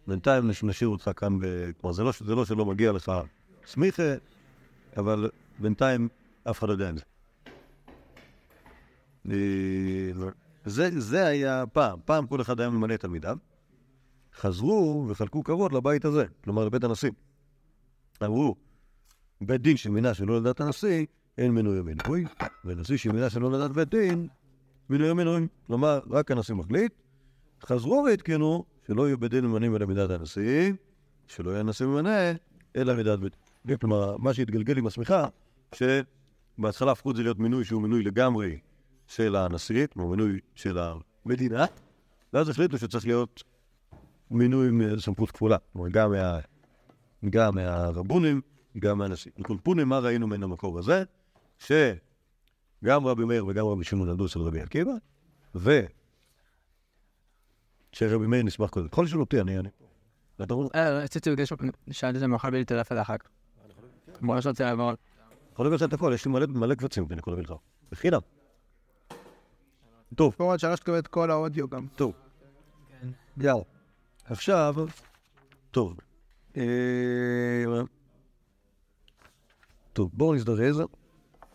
[0.07, 1.39] בינתיים נש- נשאיר אותך כאן.
[1.81, 3.11] כלומר, לא, זה לא שלא מגיע לך
[3.65, 4.13] סמיכה,
[4.97, 6.07] אבל בינתיים
[6.49, 7.03] אף אחד לא יודע את זה.
[9.31, 10.29] אה,
[10.65, 13.37] זה, זה היה פעם, פעם כל אחד היה ממלא את תלמידיו.
[14.35, 17.11] חזרו וחלקו כבוד לבית הזה, כלומר לבית הנשיא.
[18.23, 18.55] אמרו,
[19.41, 21.05] בית דין שמינה שלא לדעת הנשיא,
[21.37, 22.25] אין מינוי מינוי,
[22.65, 24.27] ונשיא שמינה שלא לדעת בית דין,
[24.89, 25.47] מינוי מינוי.
[25.67, 26.91] כלומר, רק הנשיא מחליט.
[27.63, 30.73] חזרו ועדכנו שלא יהיו בית דין ממנים אלא מידת הנשיא,
[31.27, 32.31] שלא יהיה הנשיא ממנה
[32.75, 33.77] אלא מידת בית דין.
[33.77, 35.27] כלומר, מה שהתגלגל עם השמיכה,
[35.73, 38.59] שבהתחלה הפכו את זה להיות מינוי שהוא מינוי לגמרי
[39.07, 40.77] של הנשיא, כמו מינוי של
[41.25, 41.65] המדינה,
[42.33, 43.43] ואז החליטו שצריך להיות
[44.31, 45.57] מינוי עם סמכות כפולה.
[45.73, 46.39] כלומר, גם, מה,
[47.29, 48.41] גם מהרבונים,
[48.79, 49.31] גם מהנשיא.
[49.37, 51.03] מקולפונים, מה ראינו מן המקור הזה?
[51.59, 54.91] שגם רבי מאיר וגם רבי שמעון למדו אצל רבי עקיבא,
[55.55, 55.79] ו...
[57.91, 58.85] שרבי מאיר נשמח קודם.
[58.85, 59.57] יכול לשאול אותי, אני
[60.75, 61.53] אה, רציתי לבקש,
[61.91, 63.27] שאלתי את זה מאוחר בלי טלפון אחר כך.
[64.21, 64.91] ממש רוצה לעבור.
[65.55, 67.53] יכול לבקש את הכל, יש לי מלא, מלא קבצים, אני יכול להביא לך.
[67.91, 68.19] בחינם.
[70.15, 71.87] טוב, פה עוד שלוש תקבל את כל האודיו גם.
[71.95, 72.13] טוב.
[73.37, 73.61] יאללה.
[74.25, 74.75] עכשיו,
[75.71, 75.97] טוב.
[76.57, 76.63] אה,
[79.93, 80.81] טוב, בואו נזדרז.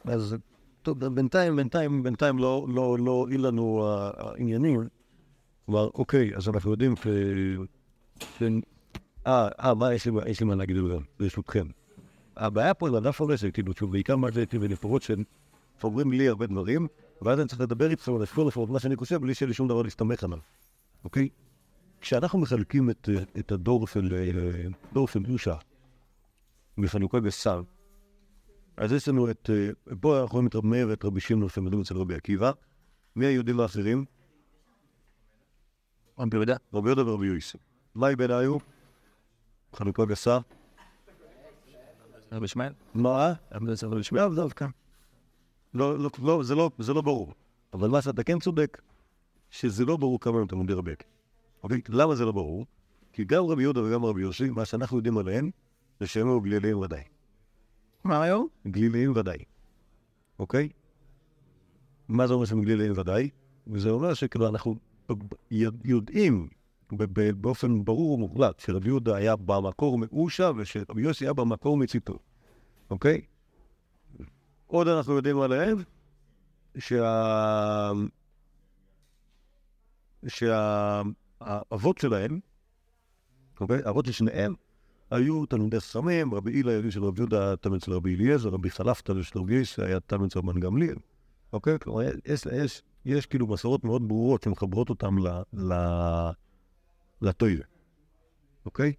[0.04, 0.36] אז,
[0.82, 4.80] טוב, בינתיים, בינתיים, בינתיים לא, לא, לא הועיל לנו ה- העניינים.
[5.66, 7.06] כלומר, אוקיי, אז אנחנו יודעים ש...
[9.26, 11.66] אה, אה, מה, יש לי, מה להגיד על זה, ברשותכם.
[12.36, 16.86] הבעיה פה עם הדף הזה, שכאילו, שהוא בעיקר מה זה בנפורות שאומרים לי הרבה דברים,
[17.22, 19.68] ואז אני צריך לדבר איתכם על הכל לפחות מה שאני חושב, בלי שיהיה לי שום
[19.68, 20.38] דבר להסתמך עליו,
[21.04, 21.28] אוקיי?
[22.00, 25.54] כשאנחנו מחלקים את, את הדור של, אה, דור של יושע
[26.78, 27.62] בחנוכה בשר,
[28.76, 31.80] אז יש לנו את, אה, פה אנחנו רואים את רבי מאיר ואת רבי שמעון שמדברים
[31.80, 32.52] אצל רבי עקיבא,
[33.16, 34.04] מי היהודים האחרים?
[36.18, 36.56] רבי יהודה.
[36.74, 37.58] רבי יהודה ורבי יוסף.
[37.94, 38.56] מה בין היו?
[39.74, 40.38] חנוכה גסה.
[42.32, 42.72] רבי ישמעאל.
[42.94, 43.32] מה?
[43.52, 44.26] רבי ישמעאל.
[44.26, 44.66] לאו דווקא.
[45.74, 47.34] לא, לא, לא, זה לא, זה לא ברור.
[47.72, 48.82] אבל מה שאתה כן צודק,
[49.50, 51.10] שזה לא ברור כמה הם תלמודי רבי עקיבא.
[51.62, 51.80] אוקיי?
[51.88, 52.66] למה זה לא ברור?
[53.12, 55.50] כי גם רבי יהודה וגם רבי יוסי, מה שאנחנו יודעים עליהם,
[56.00, 57.02] זה שהם היו גליליים ודאי.
[58.04, 58.46] מה היו?
[58.66, 59.38] גליליים ודאי.
[60.38, 60.68] אוקיי?
[62.08, 63.30] מה זה אומר שהם גליליים ודאי?
[63.66, 64.76] וזה אומר שכאילו אנחנו
[65.84, 66.48] יודעים
[67.40, 72.22] באופן ברור ומוחלט שרבי יהודה היה במקור מאושה ושרבי יוסי היה במקור מציטוט,
[72.90, 73.20] אוקיי?
[74.66, 75.78] עוד אנחנו יודעים עליהם
[76.78, 77.92] שה...
[80.26, 82.40] שהאבות שלהם,
[83.60, 83.78] אוקיי?
[83.84, 84.54] האבות של שניהם
[85.10, 88.70] היו תלמידי חכמים, רבי הילה ידיד של רבי יהודה היה תלמיד של רבי אליעזר, רבי
[88.70, 90.96] חלפתא של רבי יוסי היה תלמיד של רבן גמליאל,
[91.52, 91.78] אוקיי?
[91.78, 95.28] כלומר, יש, יש, יש כאילו מסורות מאוד ברורות שמחברות אותם ל...
[95.52, 95.74] ל...
[97.22, 97.64] לתוירה,
[98.64, 98.92] אוקיי?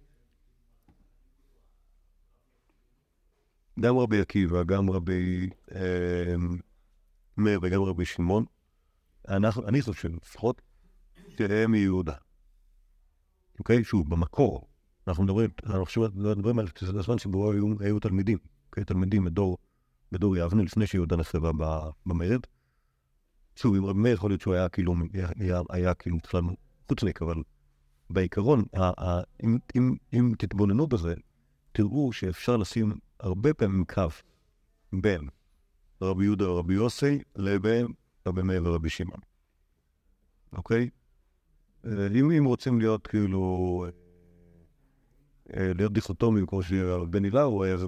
[3.80, 6.34] גם רבי עקיבא, גם רבי אה,
[7.36, 8.44] מאיר וגם רבי שמעון,
[9.28, 10.62] אני חושב לפחות,
[11.38, 12.14] שהם מיהודה.
[13.58, 13.84] אוקיי?
[13.84, 14.68] שוב, במקור,
[15.08, 18.84] אנחנו מדברים, אנחנו עכשיו מדברים על זה הזמן שבו היו, היו תלמידים, אוקיי?
[18.84, 19.58] תלמידים בדור,
[20.12, 22.40] בדור יבנה, לפני שיהודה נחרבה ב- במרד.
[23.56, 24.94] שוב, עם רבי מאיר יכול להיות שהוא היה כאילו,
[25.36, 26.42] היה, היה, כאילו בכלל
[26.88, 27.34] חוצניק, אבל
[28.12, 28.64] בעיקרון,
[29.44, 31.14] אם, אם, אם תתבוננו בזה,
[31.72, 34.08] תראו שאפשר לשים הרבה פעמים קו
[34.92, 35.28] בין
[36.02, 37.86] רבי יהודה ורבי יוסי לבין
[38.26, 39.20] רבי מאיר ורבי שמעון.
[40.52, 40.90] אוקיי?
[41.86, 43.86] אה, אם, אם רוצים להיות כאילו,
[45.56, 47.86] אה, להיות דיכוטומיים כמו שבן אילאו, אז,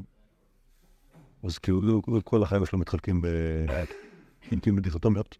[1.43, 3.27] אז כאילו כל החיים שלו מתחלקים ב...
[4.51, 5.39] לעיתים בדיכוטומיות.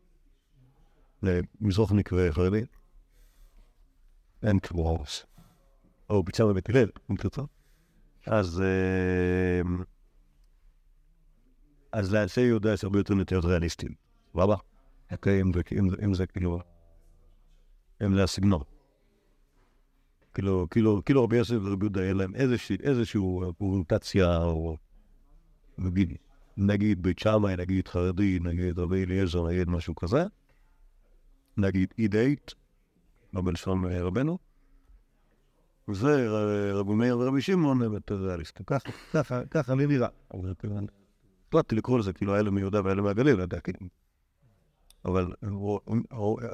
[1.23, 2.65] למזרוחניק וחרדי.
[4.45, 5.05] אין כמו
[6.11, 7.47] או ביצה בבית הלל, אם תרצו.
[8.27, 8.61] אז...
[8.61, 9.61] אה,
[11.93, 13.95] אז לאנשי יהודה יש הרבה יותר נטיות ריאליסטיים.
[14.33, 14.57] סבבה?
[15.13, 16.59] אוקיי, אם זה- כאילו...
[18.05, 18.63] אם זה הסגנון.
[20.35, 22.35] כאילו, כאילו, כאילו רבי יוסף ורבי יהודה היה להם
[22.81, 23.19] איזושהי
[23.61, 24.77] אוריינטציה, או
[25.79, 26.17] נגיד,
[26.57, 30.25] נגיד בית שמאי, נגיד חרדי, נגיד רבי אליעזר, נגיד משהו כזה,
[31.57, 32.55] נגיד אידאית,
[33.35, 34.39] לא בלשון רבנו,
[35.89, 38.67] ורבי מאיר ורבי שמעון הם יותר ריאליסטים.
[38.67, 40.09] ככה, ככה, לי נראה.
[41.49, 43.79] החלטתי לקרוא לזה כאילו האלה מיהודה והאלה מהגליל, לא יודע, כאילו.
[45.05, 45.33] אבל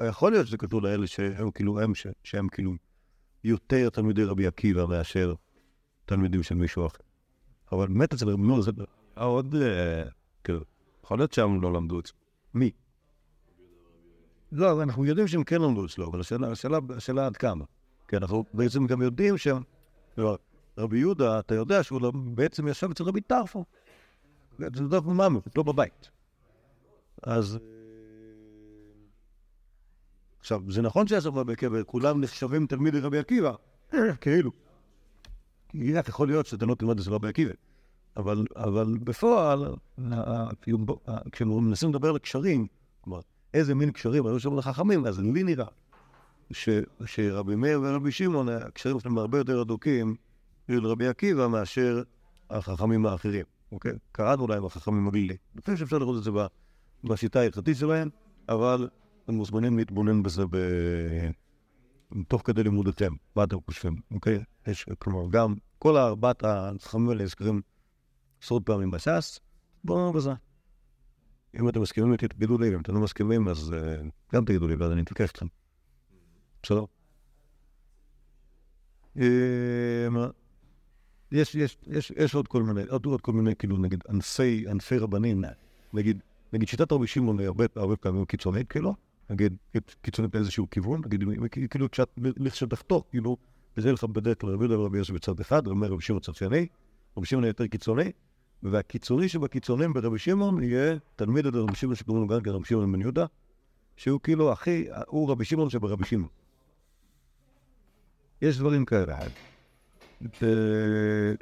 [0.09, 1.91] יכול להיות שזה כתוב לאלה שהם כאילו הם,
[2.23, 2.73] שהם כאילו
[3.43, 5.33] יותר תלמידי רבי עקיבא מאשר
[6.05, 6.97] תלמידים של מישהו אחר.
[7.71, 8.71] אבל באמת אצל רבי מאיר זה...
[9.15, 10.03] עוד, אה,
[10.43, 10.59] כאילו,
[11.03, 12.13] יכול להיות שם לא למדו את זה.
[12.53, 12.71] מי?
[14.51, 16.21] לא, אנחנו יודעים שהם כן למדו אצלו, אבל
[16.97, 17.65] השאלה, עד כמה.
[18.07, 19.63] כי אנחנו בעצם גם יודעים שהם...
[20.15, 20.35] כלומר,
[20.77, 23.65] רבי יהודה, אתה יודע שהוא לא- בעצם ישב אצל רבי טרפו.
[24.57, 26.09] זה דף ממש, לא בבית.
[27.23, 27.59] אז...
[30.39, 33.53] עכשיו, זה נכון שישב רבי עקיבא, כולם נחשבים תלמידי רבי עקיבא,
[34.21, 34.51] כאילו.
[35.95, 37.51] איך יכול להיות שאתה לא תלמד אצל רבי עקיבא?
[38.17, 39.65] אבל, אבל בפועל,
[40.11, 42.67] ה- כאילו, ב- ה- כשאנחנו מנסים לדבר על קשרים,
[43.01, 43.19] כלומר,
[43.53, 45.65] איזה מין קשרים היו שם לחכמים, אז לי נראה
[46.51, 46.69] ש,
[47.05, 50.15] שרבי מאיר ורבי שמעון, הקשרים שלהם הרבה יותר אדוקים
[50.71, 52.03] של רבי עקיבא מאשר
[52.49, 53.91] החכמים האחרים, אוקיי?
[54.11, 55.37] קראנו להם החכמים הגלילי.
[55.55, 56.31] אני חושב שאפשר לראות את זה
[57.03, 58.09] בשיטה ההלכתית שלהם,
[58.49, 58.89] אבל
[59.23, 60.57] אתם מוזמנים להתבונן בזה ב...
[62.27, 64.43] תוך כדי לימודתם, מה אתם חושבים, אוקיי?
[64.67, 67.61] יש, כלומר, גם כל ארבעת החכמים האלה נזכרים
[68.43, 69.39] עשרות פעמים בש"ס,
[69.83, 70.31] בואו נאמר בזה.
[71.59, 73.95] אם אתם מסכימים איתי, תגידו לי, אם אתם לא מסכימים, אז אה,
[74.33, 75.45] גם תגידו לי, ואז אני אתווכח איתכם.
[76.63, 76.85] בסדר?
[80.11, 80.27] מה?
[81.31, 84.97] יש, יש, יש, יש עוד כל מיני, עוד, עוד כל מיני, כאילו, נגיד, ענפי, ענפי
[84.97, 85.43] רבנים,
[85.93, 86.21] נגיד,
[86.53, 88.95] נגיד, שיטת רבי שמעון היא הרבה, הרבה פעמים קיצונית, כאילו,
[89.29, 89.57] נגיד,
[90.01, 91.23] קיצונית באיזשהו כיוון, נגיד,
[91.69, 93.37] כאילו, כשאת, לכשתחתוך, כאילו,
[93.77, 96.67] וזה לך בדרך כלל רבי יהודה יוסף בצד אחד, רבי רבי שמעון בצד שני,
[97.17, 98.11] רבי שמעון יותר קיצוני,
[98.63, 102.91] והקיצוני שבקיצונים ברבי שמעון יהיה תלמיד את רבי שמעון שקוראים לו גם כן רבי שמעון
[102.91, 103.25] בן יהודה,
[103.95, 106.29] שהוא כאילו הכי, הוא רבי שמעון שברבי שמעון.
[108.41, 109.17] יש דברים כאלה.
[110.43, 111.33] אה,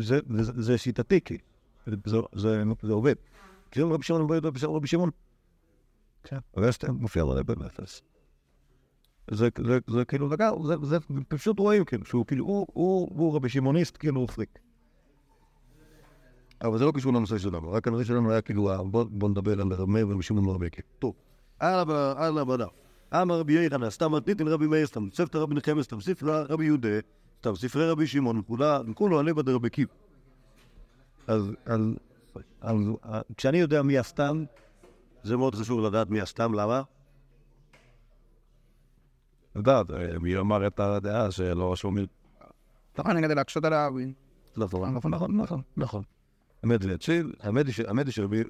[0.00, 1.38] זה- זה זה שיטתי, כי
[1.86, 1.96] זה-
[2.34, 3.14] זה זה עובד.
[3.74, 5.10] קוראים רבי שמעון בן יהודה בשם רבי שמעון.
[6.22, 6.38] כן.
[6.56, 7.80] אבל יש מופיע עליי באמת.
[9.30, 10.36] זה, זה, זה כאילו, זה,
[10.66, 14.58] זה, זה פשוט רואים כאילו, שהוא כאילו, הוא, הוא, הוא רבי שמעוניסט, כאילו הוא פריק.
[16.64, 19.72] אבל זה לא קשור לנושא שלנו, רק הנושא שלנו היה כאילו, ה- בוא, נדבר על
[19.72, 20.88] רבי מאיר ורבי שמעון ורבי עקיבא.
[20.98, 21.14] טוב,
[21.60, 22.68] הלאה, בדף.
[23.14, 26.88] אמר רבי יחנא, סתם מתניתין רבי מאיר, סתם ספתא רבי נחמיה, סתם ספרא רבי יהודה,
[27.38, 29.92] סתם ספרי רבי שמעון, כולה, כולו עלי בדרבי עקיבא.
[31.26, 31.52] אז,
[33.36, 34.44] כשאני יודע מי הסתם,
[35.22, 36.82] זה מאוד חשוב לדעת מי הסתם, למה?
[39.56, 39.86] לדעת,
[40.20, 42.06] מי אמר את הדעה שלא רשום מי...
[42.98, 43.92] נכון, אני כדי להקשות עליו.
[44.56, 46.02] נכון, נכון, נכון, נכון, נכון.
[46.64, 47.66] האמת זה אציל, האמת
[48.06, 48.42] היא שרבי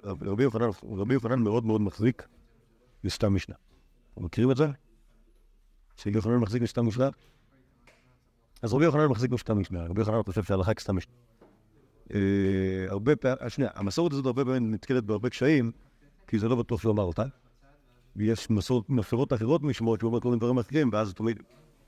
[0.83, 2.29] רבי יוחנן, מאוד מאוד מחזיק
[3.05, 3.55] בסתם משנה.
[4.17, 4.67] מכירים את זה?
[5.97, 7.09] שרבי יוחנן מחזיק בסתם משנה?
[8.63, 11.15] אז רבי יוחנן מחזיק בסתם משנה, רבי יוחנן חושב שההלכה כסתם משנה.
[12.15, 15.73] אה, הרבה פעמים, שנייה, המסורת הזאת הרבה פעמים נתקלת בהרבה קשיים,
[16.27, 17.25] כי זה לא בטוח שהוא אמר אותה.
[18.17, 18.51] ויש
[18.91, 21.43] מסורות, אחרות משמעות שהוא אומר כל מיני דברים אחרים, ואז תמיד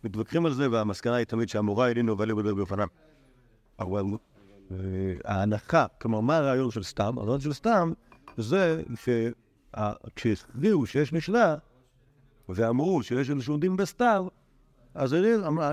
[0.04, 2.86] מתווכחים על זה, והמסקנה היא תמיד שהמורה איננו ואלה בדרך ביוחנן.
[4.70, 7.18] אבל אה, ההנחה, כלומר, מה הרעיון של סתם?
[7.18, 7.92] הרעיון של סתם
[8.36, 8.82] זה
[10.16, 11.56] שכשהכריעו שיש משנה,
[12.48, 14.26] ואמרו שיש איזשהו דין בסתם,
[14.94, 15.16] אז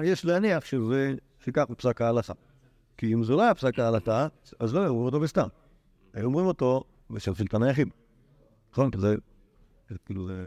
[0.03, 2.34] יש להניח שזה, שכך הוא פסק ההלכה.
[2.97, 4.27] כי אם זה לא היה פסק ההלכה,
[4.60, 5.47] אז לא אומרים אותו בסתם.
[6.13, 7.88] היו אומרים אותו בשם של תנא יחיד.
[8.71, 8.89] נכון?
[8.97, 9.15] זה,
[10.06, 10.45] כאילו זה...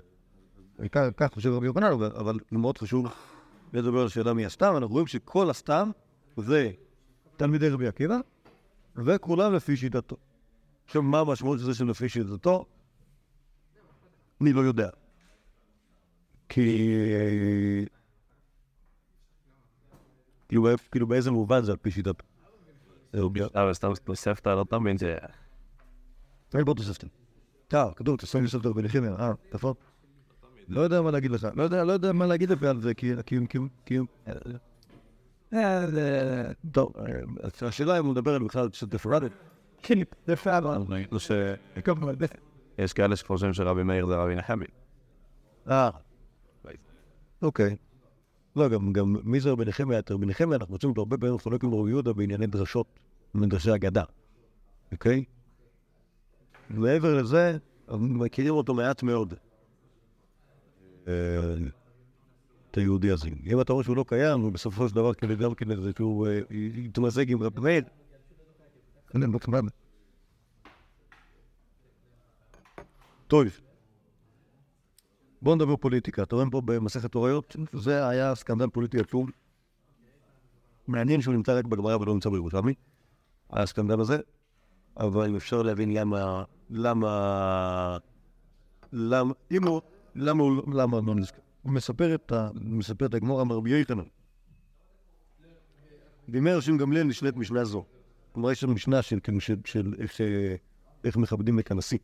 [1.16, 3.06] כך חושב רבי יוחנן, אבל- מאוד חשוב
[3.72, 4.74] לדבר על שאלה מי הסתם.
[4.76, 5.90] אנחנו רואים שכל הסתם
[6.37, 6.70] זה
[7.37, 8.18] תלמידי רבי עקיבא,
[8.96, 10.16] וכולם לפי שיטתו.
[10.85, 12.64] עכשיו, מה המשמעות של זה של לפי שיטתו?
[14.40, 14.88] אני לא יודע.
[16.48, 16.94] כי...
[20.48, 22.24] כאילו, כאילו באיזה מובן זה על פי שיטתו?
[23.12, 23.56] זהו, בדיוק.
[23.56, 25.16] אבל סתם תוספתא לא תמיד זה...
[26.48, 27.06] תראי בוא תוספתם.
[27.68, 29.74] טוב, כתוב, תוספתם תוספתו בנחמיה, אה, נכון?
[30.68, 33.12] לא יודע מה להגיד לך, לא לא יודע מה להגיד לך על זה, כי...
[36.72, 39.30] טוב, אה, השאלה אם הוא מדבר על בכלל של דפרדת.
[39.82, 39.98] כן,
[40.59, 40.78] אבל...
[41.12, 41.30] זה ש...
[42.78, 44.66] יש כאלה שחושבים שרבי מאיר זה רבי נחמי.
[45.70, 45.90] אה,
[47.42, 47.76] אוקיי.
[48.56, 49.98] לא, גם, גם מי זה רבי נחמיה?
[49.98, 52.87] את רבי נחמיה אנחנו מוצאים אותו הרבה פעמים חולק עם רבי יהודה בענייני דרשות,
[53.35, 54.02] מדרשי אגדה,
[54.92, 55.24] אוקיי?
[56.70, 57.59] מעבר לזה,
[57.98, 59.35] מכירים אותו מעט מאוד.
[62.76, 63.28] היהודי הזה.
[63.46, 66.26] אם אתה רואה שהוא לא קיים, הוא בסופו של דבר כדי גם כן איזה שהוא
[66.26, 67.84] אה, יתמזג עם רבי מאיר.
[69.14, 69.68] לא.
[73.26, 73.46] טוב.
[75.42, 76.22] בואו נדבר פוליטיקה.
[76.22, 77.56] אתה רואה פה במסכת הוריות?
[77.72, 79.26] זה היה סקנדל פוליטי עצום.
[80.86, 82.74] מעניין שהוא נמצא רק בגמרא ולא נמצא בירושלמי.
[83.50, 84.18] הסקנדל הזה.
[84.96, 86.44] אבל אם אפשר להבין למה...
[86.70, 87.98] למה...
[88.92, 89.32] למה...
[89.50, 89.80] אם הוא...
[90.14, 90.74] למה הוא...
[90.74, 91.45] למה לא נזכר?
[91.66, 92.48] הוא מספר את ה...
[92.55, 94.05] מספר את הגמור אמר רבי יוחנן.
[96.29, 97.85] בימי ראשים גמליאל נשלט משנה זו.
[98.33, 100.57] כלומר, יש שם משנה של, איך, אה,
[101.05, 101.98] איך מכבדים את הנשיא.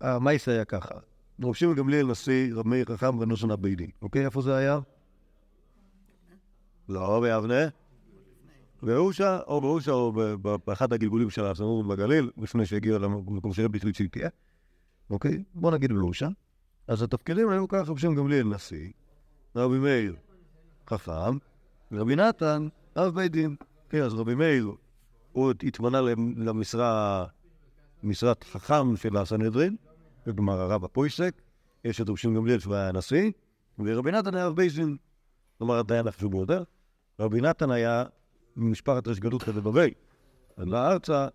[0.00, 0.94] המייס היה ככה.
[1.42, 3.90] רב שמעון גמליאל נשיא, רב מאיר חכם ונושן הבית דין.
[4.02, 4.78] אוקיי, איפה זה היה?
[6.88, 7.68] לא, ביבנה.
[8.82, 10.12] באושה, או באושה, או
[10.66, 14.28] באחד הגלגולים של הסמור בגליל, לפני שהגיע למקום שרבי החליט שהיא תהיה.
[15.10, 15.42] אוקיי?
[15.54, 16.28] בוא נגיד באושה.
[16.88, 18.90] אז התפקידים היו ככה, שמעון גמליאל נשיא,
[19.56, 20.16] רבי מאיר
[20.88, 21.38] חכם,
[21.92, 23.56] רבי נתן אב בית דין.
[23.88, 24.72] כן, אז רבי מאיר,
[25.32, 26.00] הוא התמנה
[26.36, 27.24] למשרה,
[28.02, 29.76] משרת חכם של הסנהדרין,
[30.24, 31.34] כלומר הרב הפויסק,
[31.84, 33.30] יש את רבי שמעון גמליאל שהוא היה הנשיא,
[33.78, 34.96] ורבי נתן היה בית דין,
[35.58, 36.62] כלומר הדיין החשוב ביותר.
[37.20, 38.04] רבי נתן היה
[38.56, 39.90] ממשפחת ראש גלות כזה בבי,
[40.56, 41.28] עלה ארצה,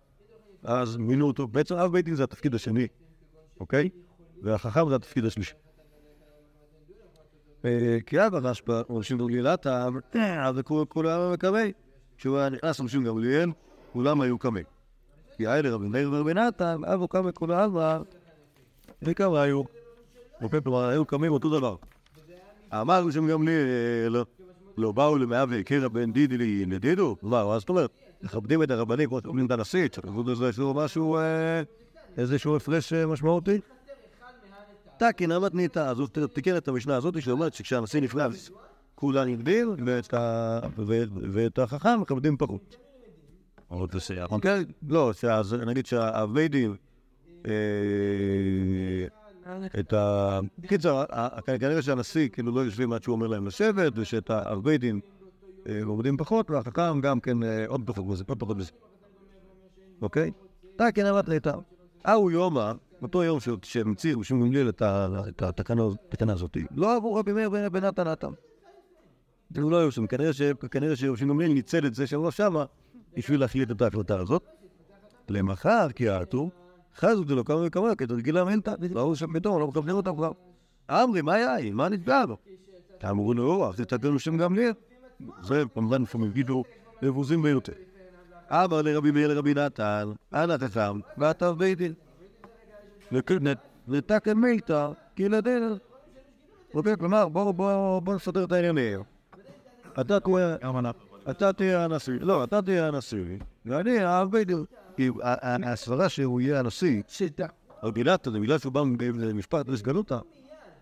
[0.62, 2.86] אז מינו אותו, בעצם אב בית דין זה התפקיד השני,
[3.60, 3.88] אוקיי?
[4.42, 5.54] והחכם זה התפקיד השלישי.
[7.64, 9.98] אה, כי אבא רשב"א, אנשים גמליאלתם,
[10.40, 10.56] אז
[10.88, 11.64] כולם מקווה.
[12.18, 13.50] כשהוא היה נכנס אנשים גמליאל,
[13.92, 14.64] כולם היו קמים.
[15.36, 17.76] כי היה לרבי מאיר ורבי נתן, אבו קם כולם,
[19.02, 19.62] וכמה היו.
[20.42, 21.76] אוקיי, כלומר, היו קמים אותו דבר.
[22.72, 24.24] אמר רבי גמליאל,
[24.76, 27.16] לא באו למאה והכירה בין דידי לדידו?
[27.22, 27.90] מה, מה זאת אומרת?
[28.22, 31.62] מכבדים את הרבנים כמו שאומרים את הנשיא, צריך לעשות איזשהו משהו, אה,
[32.16, 33.60] איזשהו הפרש אה, משמעותי.
[34.98, 38.50] תקין המתניתא, אז הוא תיקן את המשנה הזאת שאומרת שכשהנשיא נכנס
[38.94, 39.74] כולם נגדים
[41.32, 42.76] ואת החכם מכבדים פחות.
[43.68, 44.32] עוד שייך.
[44.32, 44.64] אוקיי?
[44.88, 45.12] לא,
[45.66, 46.76] נגיד שהווידים
[49.80, 50.40] את ה...
[50.66, 51.04] קיצר,
[51.60, 55.00] כנראה שהנשיא כאילו לא יושבים עד שהוא אומר להם לשבת ושאת הווידים
[55.84, 58.72] עומדים פחות והחכם גם כן אה, עוד פחות מזה, עוד פחות מזה.
[60.02, 60.30] אוקיי?
[60.76, 61.52] תקין המתניתא.
[62.06, 67.32] ההוא יומא, אותו יום ש- שהמציא רבי שמעון גמליאל את התקנה הזאת, לא עבור רבי
[67.32, 68.30] מאיר בן נתן נתן.
[69.56, 70.32] הוא לא היו שם, כנראה
[70.96, 72.64] שרבי שמעון גמליאל ניצל את זה שהוא לא שמה
[73.16, 74.44] בשביל להחליט את ההחלטה הזאת.
[75.28, 76.50] למחר כי עטו,
[76.96, 80.32] חזו דלא כמה וכמה, כתרגילם אין תא, לא היו שם פתאום, לא מכוונים אותם כבר.
[80.90, 81.74] אמרי, מה יין?
[81.74, 82.36] מה נפגע לו?
[83.10, 84.72] אמרו לו, אז תתקנו שם גמליאל.
[85.42, 86.64] זה כמובן לפעמים הגידו
[87.02, 87.72] לבוזים ביותר.
[88.50, 91.92] אמר לרבי מאיר לרבי נתן, אנא תחם, ואתה בית דין.
[93.88, 95.76] נתקן מילתא, כי לדין.
[96.98, 99.02] כלומר, בואו בואו בואו נסדר את העניינים.
[100.00, 100.56] אתה תהיה,
[101.30, 103.24] אתה תהיה הנשיא, לא, אתה תהיה הנשיא,
[103.66, 104.64] ואני האב בית דין.
[104.96, 105.10] כי
[105.64, 107.02] הסברה שהוא יהיה הנשיא,
[107.82, 110.18] הגילת זה בגלל שהוא בא למשפט לסגנותא,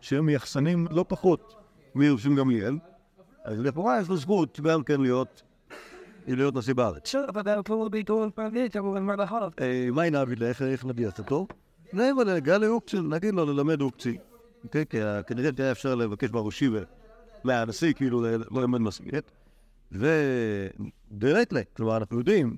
[0.01, 1.55] שהם מייחסנים לא פחות
[1.95, 2.79] מירושלים גמליאל,
[3.45, 5.43] אז לכאורה יש לו זכות גם כן להיות,
[6.27, 7.15] להיות נשיא בארץ.
[9.61, 11.47] אה, מה נעביד לה, איך- איך נביע אותו?
[11.93, 14.17] נעים עליה, גל אוקצין, נגיד לו ללמד אוקצי.
[14.65, 16.69] אוקיי, כי ה- כנראה היה אפשר לבקש מהראשי
[17.45, 19.31] מהנשיא, כאילו, לא ללמד מסגרת.
[19.93, 22.57] ודירקטלי, כלומר, אנחנו יודעים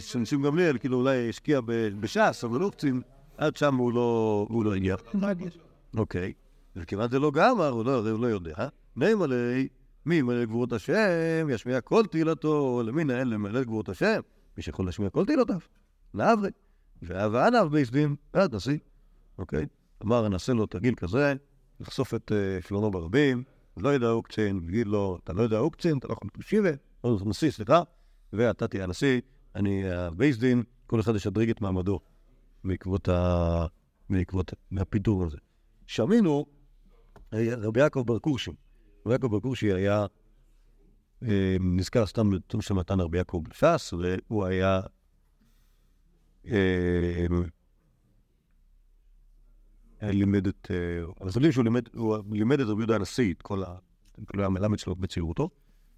[0.00, 1.60] שנשים גמליאל, כאילו, אולי השקיע
[2.00, 3.00] בש"ס, אבל אוקצין,
[3.38, 4.96] עד שם הוא לא הוא לא הגיע.
[5.96, 6.32] אוקיי.
[6.76, 8.54] וכיוון זה לא גמר, הוא לא, הוא לא יודע.
[8.96, 9.68] נעים עלי,
[10.06, 14.20] מי ימלא גבורות השם, ישמיע כל תהילתו, למי נהל למלא גבורות השם?
[14.56, 15.58] מי שיכול להשמיע כל תהילותיו.
[16.14, 16.50] נעברי.
[17.02, 18.78] ואהבה ענב בייסדים, ועד נשיא.
[19.38, 19.66] אוקיי?
[20.02, 21.34] אמר, נעשה לו תרגיל כזה,
[21.80, 23.44] לחשוף את אה, שלונו ברבים,
[23.76, 26.64] לא ידע אוקצין, יגיד לו, אתה לא יודע אוקצין, אתה לא יכול להקשיב,
[27.04, 27.82] לא נשיא, סליחה,
[28.32, 29.20] ואתה תהיה הנשיא,
[29.54, 32.00] אני הבייס דין, כל אחד ישדרג את מעמדו
[32.64, 33.66] בעקבות ה...
[34.10, 35.36] בעקבות הפיטור הזה.
[35.86, 36.46] שמינו,
[37.30, 38.50] היה רבי יעקב בר כורשי.
[39.06, 40.06] רבי יעקב בר כורשי היה,
[41.22, 44.80] אה, נזכר סתם בתום של מתן רבי יעקב בש"ס, והוא היה,
[46.46, 47.26] אה,
[50.02, 53.76] לימד את, אה, אז יודעים שהוא לימד, הוא את רבי יהודה הנשיא, את כל ה...
[54.26, 55.50] כאילו היה מלמד שלו בצעירותו,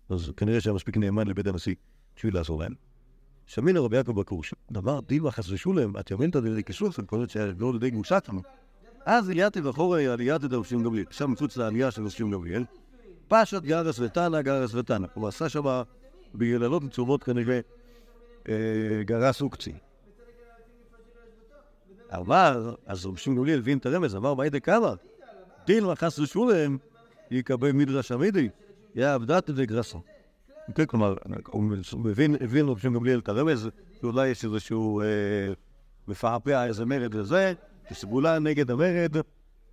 [0.09, 1.75] אז כנראה שהיה מספיק נאמן לבית הנשיא
[2.17, 2.75] בשביל לעזור להם.
[3.47, 7.73] שמינו רבי יעקב בר כורשי, אמר, דילמה חס ושולם, את ימינתא דלי כיסוף, קוראת שלא
[7.73, 8.43] לידי גרושתנו.
[9.07, 12.65] אז עלייתי ואחורי עלייתי דרשים גמליאל, שם מחוץ לעלייה של רשים גמליאל,
[13.29, 15.07] פשט גרס ותנא, גרס ותנא.
[15.15, 15.83] הוא עשה שם
[16.35, 17.61] ביללות מצומות כנראה
[18.49, 18.55] אה,
[19.05, 19.73] גרס אוקצי.
[22.15, 24.95] אמר, אז רשים גמליאל הבין את הרמז, אמר, מאי דקאמר,
[25.67, 26.77] דילמה חס ושולם,
[27.31, 28.49] יקבל מדרש עמידי,
[28.95, 30.03] יא עבדת דגרסו.
[30.75, 31.15] כן, כלומר,
[31.47, 31.63] הוא
[31.95, 33.69] מבין, הבין רבי שמעון גמליאל את הרמז,
[34.01, 35.07] שאולי יש איזשהו אה,
[36.09, 37.53] מפעפע איזה מרד וזה,
[37.91, 39.17] שסגולה נגד המרד,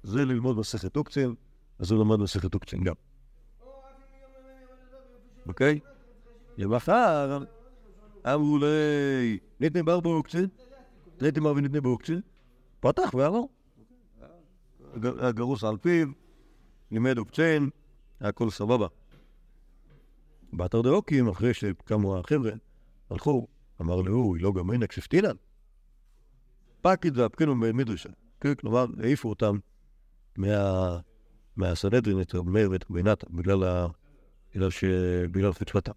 [0.04, 1.34] זה ללמוד מסכת אוקצין,
[1.80, 2.94] אז הוא למד מסכת אוקצין גם.
[5.48, 5.80] אוקיי?
[6.58, 7.40] למחר
[8.34, 10.48] אמרו לי, ניתנה בר באוקצין,
[11.22, 12.22] ניתנה בר וניתנה באוקצין,
[12.80, 13.42] פתח ואמר.
[14.94, 16.08] הג- הגרוס על פיו,
[16.92, 17.70] לימד אוקצין,
[18.22, 18.88] הכל סבבה.
[20.54, 22.52] באתר דאוקים, אחרי שקמו החבר'ה,
[23.10, 23.48] הלכו,
[23.82, 25.36] אמר להוא, לא גם אין אקספטינן.
[26.82, 28.10] פקיד והפקינו במדרשה.
[28.42, 29.58] כן, כלומר, העיפו אותם
[30.38, 31.00] מה...
[31.56, 33.64] מהסנהדרין, את מאיר ואת רבי נתן, בגלל
[34.54, 34.58] ה...
[34.58, 34.84] בגלל ש...
[35.32, 35.92] בגלל חצפתם.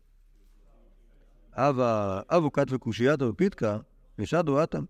[1.53, 3.77] אבא, אבו כת וקושייתא ופיתקא,
[4.19, 4.85] נשדו אתם.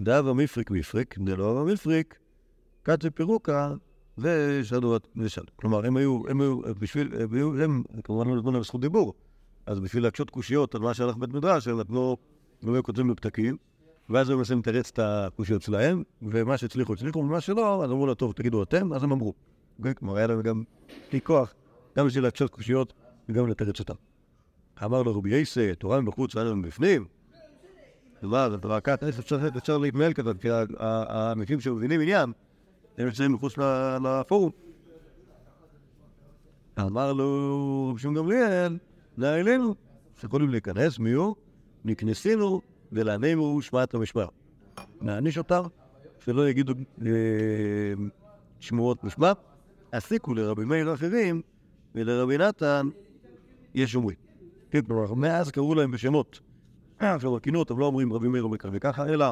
[0.00, 2.18] דאבה מפריק מפריק, דלא אבא מפריק,
[2.84, 3.74] כת ופירוקה,
[4.18, 5.52] ושדו ושדו.
[5.56, 9.14] כלומר, הם היו, הם היו, בשביל, הם היו, הם כמובן לא נתנו להם זכות דיבור,
[9.66, 12.16] אז בשביל להקשות קושיות על מה שהלך בית מדרש, הם נתנו,
[12.62, 13.56] הם היו כותבים בפתקים,
[14.10, 18.14] ואז הם מנסים לתרץ את הקושיות שלהם, ומה שהצליחו, הצליחו, ומה שלא, אז אמרו לה,
[18.14, 19.34] טוב, תגידו אתם, אז הם אמרו.
[19.78, 19.94] אוקיי?
[19.94, 20.62] כלומר, היה להם גם
[21.10, 21.54] כלי כוח,
[21.96, 22.92] גם בשביל להקשות קושיות,
[23.28, 23.94] וגם לתרץ אותם.
[24.84, 27.04] אמר לו רבי יסי, תורה מבחוץ ואנו מבפנים.
[28.20, 32.32] כלומר, את רק אפשר אפשר להתנהל כזה, כי ה- ה- האנשים שמבינים עניין,
[32.98, 33.54] הם נמצאים מחוץ
[34.04, 34.50] לפורום.
[36.80, 38.78] אמר לו רבי שמעון גמליאל,
[39.16, 39.74] נא אלינו,
[40.20, 41.34] שיכולים להיכנס, מי הוא?
[41.84, 42.60] נכנסינו
[42.92, 44.26] ולעננו שמעת המשמר.
[45.00, 45.62] נעניש אותם,
[46.24, 46.72] שלא יגידו
[47.06, 47.10] אה,
[48.60, 49.32] שמועות משמע.
[49.92, 51.42] הסיקו לרבי מאיר אחרים,
[51.94, 52.88] ולרבי נתן
[53.74, 54.16] יש אומרים.
[54.70, 56.40] כן, כלומר, מאז קראו להם בשמות.
[56.98, 59.26] עכשיו, הכינו אותם, לא אומרים רבי מאיר אומר ככה וככה, אלא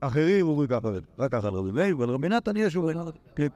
[0.00, 2.98] אחרים אומרים ככה, רק ככה על רבי מאיר, ועל רבי נתן יש אומרים.
[3.36, 3.48] כן,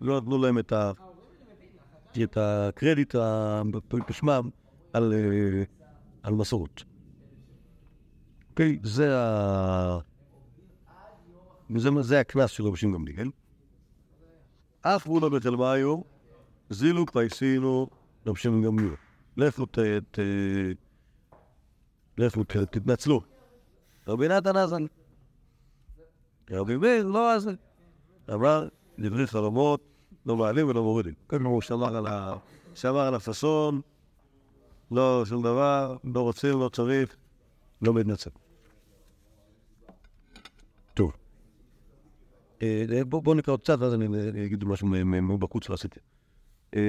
[0.00, 3.14] לא נתנו להם את הקרדיט
[4.08, 4.50] בשמם
[4.92, 5.62] על, אה,
[6.22, 6.82] על מסורת.
[8.50, 9.98] אוקיי, זה ה...
[12.00, 13.30] זה הקנס של רבי שמעון גמליאל.
[14.82, 16.00] אף מולה בתל מאיו,
[16.74, 17.88] זילו פייסינו
[18.26, 18.94] רבי שמעון גמליאל.
[19.36, 19.78] לכו ת...
[22.18, 23.20] לכו ת- תתנצלו.
[24.08, 24.86] רבי נתן אזן.
[26.50, 27.54] רבי מאיר לא אזן.
[28.34, 28.68] אמר,
[28.98, 29.80] דברי חלומות,
[30.26, 31.14] לא מעלים ולא מורידים.
[31.28, 32.36] ככה הוא שמר על ה...
[32.74, 33.80] שמר על הפאסון,
[34.90, 37.16] לא שום דבר, לא רוצים, לא צריך,
[37.82, 38.30] לא מתנצל.
[40.94, 41.12] טוב.
[42.62, 46.00] אה, בואו בוא נקרא עוד קצת, ואז אני אגיד משהו מבחוץ שעשיתי.
[46.74, 46.80] אה,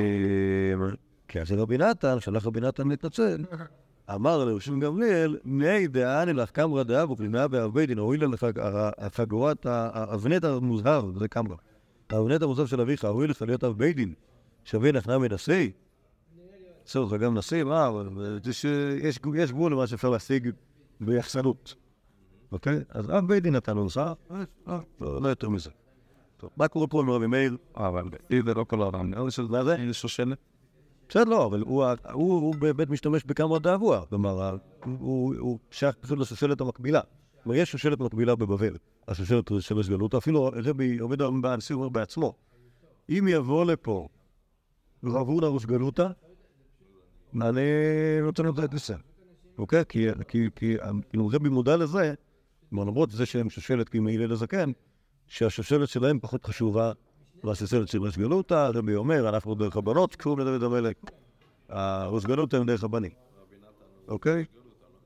[1.28, 3.44] כי אז רבי נתן, שלח רבי נתן להתנצל,
[4.16, 8.46] אמר שמעון גמליאל, מי דעני לך קמרא דאב וקלינה באב בית דין, הואיל לך
[8.98, 11.56] החגורת, האבנט המוזהר, זה קמרא.
[12.10, 14.14] האבנט המוזהר של אביך, הואיל לך להיות אב בית דין,
[14.64, 15.70] שווה לך נמי נשיא?
[16.84, 17.64] עושה אותך גם נשיא?
[17.64, 17.90] מה,
[18.52, 20.50] שיש יש גבול למה שאפשר להשיג
[21.02, 21.76] ביחסנות.
[22.52, 22.80] אוקיי?
[22.90, 24.14] אז אב בית דין נתן לו נסע,
[25.02, 25.70] לא לא יותר מזה.
[26.46, 27.58] טוב, מה קורה פה עם רבי מאיר?
[27.76, 28.04] אבל
[28.46, 28.82] זה לא כל
[29.26, 29.94] לי שזה מה זה?
[29.94, 30.38] שושלת.
[31.10, 34.06] בסדר, לא, אבל הוא, באמת משתמש בכמה דאבוה.
[34.10, 34.58] כלומר,
[35.00, 35.36] הוא,
[35.72, 37.02] שייך פשוט לשושלת המקבילה.
[37.44, 38.78] כלומר, יש שושלת מקבילה בבבל,
[39.08, 40.16] השושלת של הסגלות.
[40.16, 42.34] אפילו רבי עובד הנשיא אומר בעצמו,
[43.10, 44.08] אם יבוא לפה
[45.04, 46.08] רב הונא ראש גלותא,
[47.42, 47.62] אני
[48.22, 48.96] רוצה לתת את זה.
[49.58, 49.84] אוקיי?
[49.88, 50.78] כי,
[51.16, 52.14] רבי מודע לזה,
[52.70, 54.72] כלומר, למרות זה שהם שושלת כמהילל הזקן,
[55.28, 56.92] שהשושלת שלהם פחות חשובה
[57.44, 60.98] מהשושלת של ראש גלותא, רבי אומר, אנחנו דרך הבנות, קוראים לדוד המלך.
[61.70, 63.12] הראש גלותא הם דרך הבנים.
[64.08, 64.46] אוקיי?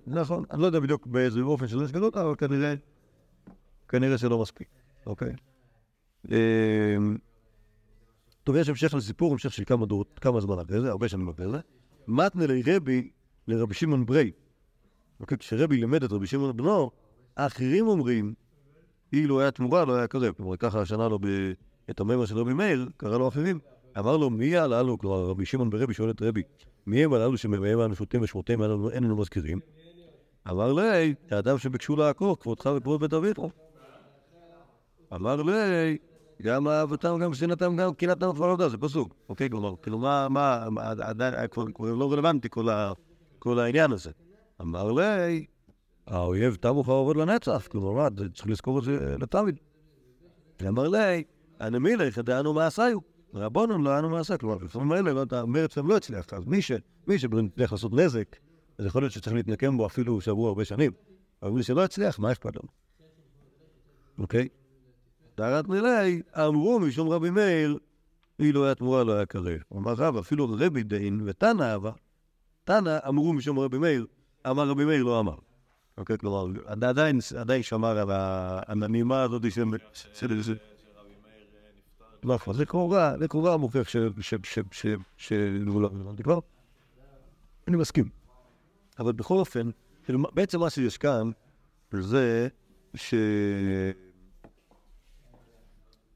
[0.08, 2.74] נכון, אני לא יודע בדיוק באיזה אופן של ראש גלותא, אבל כנראה,
[3.88, 4.68] כנראה שלא מספיק,
[5.06, 5.34] אוקיי?
[6.32, 7.18] אמ,
[8.44, 11.50] טוב, יש המשך לסיפור, המשך של כמה דורות, כמה זמן אחרי זה, הרבה שנים אחרי
[11.52, 11.58] זה.
[12.08, 13.10] מתנה לרבי,
[13.48, 14.32] לרבי שמעון ברי.
[15.20, 16.92] אוקיי, כשרבי לימד את רבי שמעון בנו,
[17.38, 18.34] האחרים אומרים,
[19.14, 20.34] אילו היה תמורה, לא היה קרב.
[20.38, 21.52] כלומר, ככה השנה לו ב-
[21.90, 23.60] את הממר של רבי מאיר, קרא לו אחרים.
[24.00, 26.44] אמר לו, מי הללו, כלומר, רבי שמעון ברבי שואל את רבי,
[26.88, 29.60] מי הם הללו שמהם אנו שותים ושמותיהם אין לנו- מזכירים?
[30.50, 33.38] אמר לי, האדם שביקשו לעקור, כבודך וכבוד בית אביך.
[35.16, 35.98] אמר לי,
[36.42, 39.16] גם אהבתם, גם שנאתם, גם קנאתם כבר עובדה, זה פסוק.
[39.30, 40.66] אוקיי, כלומר, כאילו מה, מה,
[41.02, 42.48] עדיין, היה כבר לא רלוונטי
[43.40, 44.12] כל העניין הזה.
[44.62, 45.46] אמר לי,
[46.10, 49.56] האויב תמו לך עובד לנצח, כלומר, צריך לזכור את זה לתמיד.
[50.68, 51.24] אמר לי,
[51.62, 52.98] אני מילך, דענו מעשיו.
[53.34, 56.62] רבונון לא אנו מעשה, כלומר, לפעמים האלה, לא יודע, מרץ הם לא הצליח, אז מי
[56.62, 56.72] ש-
[57.08, 58.36] מי שבדרך לעשות נזק,
[58.78, 60.92] אז יכול להיות שצריך להתנקם בו אפילו שעברו הרבה שנים.
[61.44, 62.70] אבל מי שלא הצליח, מה אכפת לנו?
[64.20, 64.48] אוקיי?
[65.36, 67.78] טהרת מילי, אמרו משום רבי מאיר,
[68.40, 69.60] אילו היה תמורה לא היה קרב.
[69.76, 71.92] אמר רב, אפילו רבי דין ותנא אהבה,
[72.64, 74.06] תנא אמרו משום רבי מאיר,
[74.50, 75.36] אמר רבי מאיר לא אמר.
[76.00, 79.64] אוקיי, כלומר, עד- עדיין, עדיין שמר על ה- על הנימה הזאת של...
[80.14, 80.58] של- של-
[82.24, 83.98] נכון, זה קורה, זה קורה מוכיח ש...
[84.22, 84.34] ש...
[84.44, 84.60] ש...
[84.72, 84.86] ש...
[85.18, 86.40] שהוא לא רלוונטי כבר.
[87.68, 88.10] אני מסכים.
[89.00, 89.70] אבל בכל אופן,
[90.04, 91.32] כאילו, בעצם מה שיש כאן,
[91.92, 92.48] זה
[92.96, 93.14] ש...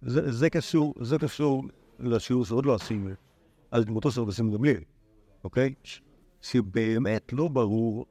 [0.02, 1.64] זה, זה קשור, זה קשור
[2.00, 3.10] לשיעור שעוד לא עשינו,
[3.72, 4.82] על דמותו של רבי גמליאל,
[5.44, 5.74] אוקיי?
[6.42, 8.06] שבאמת לא ברור,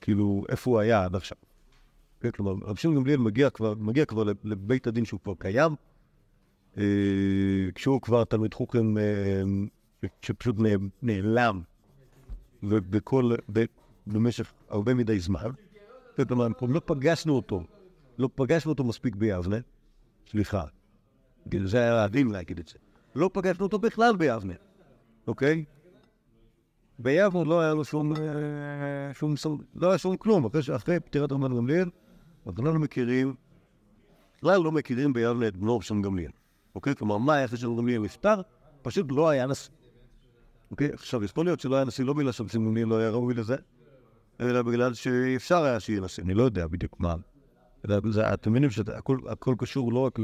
[0.00, 1.38] כאילו, איפה הוא היה עד עכשיו.
[2.20, 3.18] כן, כלומר, רבי שמעון גמליאל
[3.78, 5.72] מגיע כבר, לבית הדין שהוא כבר קיים,
[6.78, 6.82] אה,
[7.74, 8.54] כשהוא כבר תלמיד
[8.98, 9.42] אה,
[10.22, 10.56] שפשוט
[11.02, 11.62] נעלם
[12.62, 13.64] ובכל, ב-
[14.06, 15.50] במשך הרבה מדי זמן.
[16.28, 17.62] כלומר, לא פגשנו אותו,
[18.18, 19.56] לא פגשנו אותו מספיק ביבנה,
[20.30, 20.64] סליחה,
[21.64, 22.78] זה היה הדין להגיד את זה.
[23.14, 24.54] לא פגשנו אותו בכלל ביבנה,
[25.26, 25.64] אוקיי?
[26.98, 29.34] ביבנה לא היה לו שום, אה, שום,
[29.74, 31.90] לא היה שום כלום, אחרי, אחרי פטירת רמת גמליאל,
[32.46, 33.34] אנחנו לא מכירים,
[34.36, 36.30] בכלל לא מכירים ביבנה את בנו של גמליאל,
[36.74, 36.94] אוקיי?
[36.94, 38.40] כלומר, מה היה אחרי שגמליאל נפטר?
[38.82, 39.72] פשוט לא היה נשיא.
[40.70, 40.88] אוקיי?
[40.92, 43.56] עכשיו, יכול להיות שלא היה נשיא לא בגלל שגמליאל לא היה ראוי לזה,
[44.40, 47.14] אלא בגלל שאפשר היה שיהיה נשיא, אני לא יודע בדיוק מה.
[48.34, 50.18] אתם מבינים שהכל הכל קשור לא רק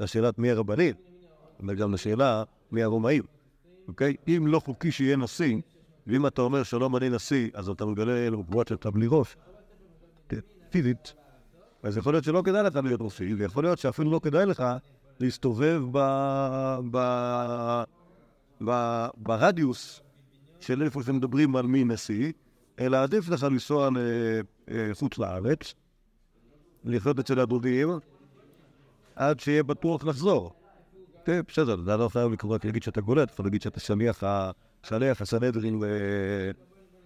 [0.00, 0.94] לשאלת מי הרבנים,
[1.62, 2.42] אלא גם לשאלה
[2.72, 3.22] מי הרומאים,
[3.88, 4.16] אוקיי?
[4.28, 5.60] אם לא חוקי שיהיה נשיא,
[6.06, 9.36] ואם אתה אומר שלום אני נשיא, אז אתה מגלה למקומות שאתה בלי ראש,
[10.70, 11.14] פיזית,
[11.82, 14.64] אז יכול להיות שלא כדאי לך להיות נשיא, ויכול להיות שאפילו לא כדאי לך
[15.20, 15.82] להסתובב.
[19.16, 20.00] ברדיוס
[20.60, 22.32] של איפה שמדברים על מי נשיא,
[22.78, 23.88] אלא עדיף לך לנסוע
[24.68, 25.74] לחוץ לארץ,
[26.84, 27.88] לחיות אצל הדודים,
[29.16, 30.52] עד שיהיה בטוח לחזור.
[31.48, 34.50] בסדר, אתה לא חייב לקרוא, להגיד שאתה גולט, אתה להגיד שאתה שליח ה-
[34.84, 36.50] שליח הסנהדרין ל-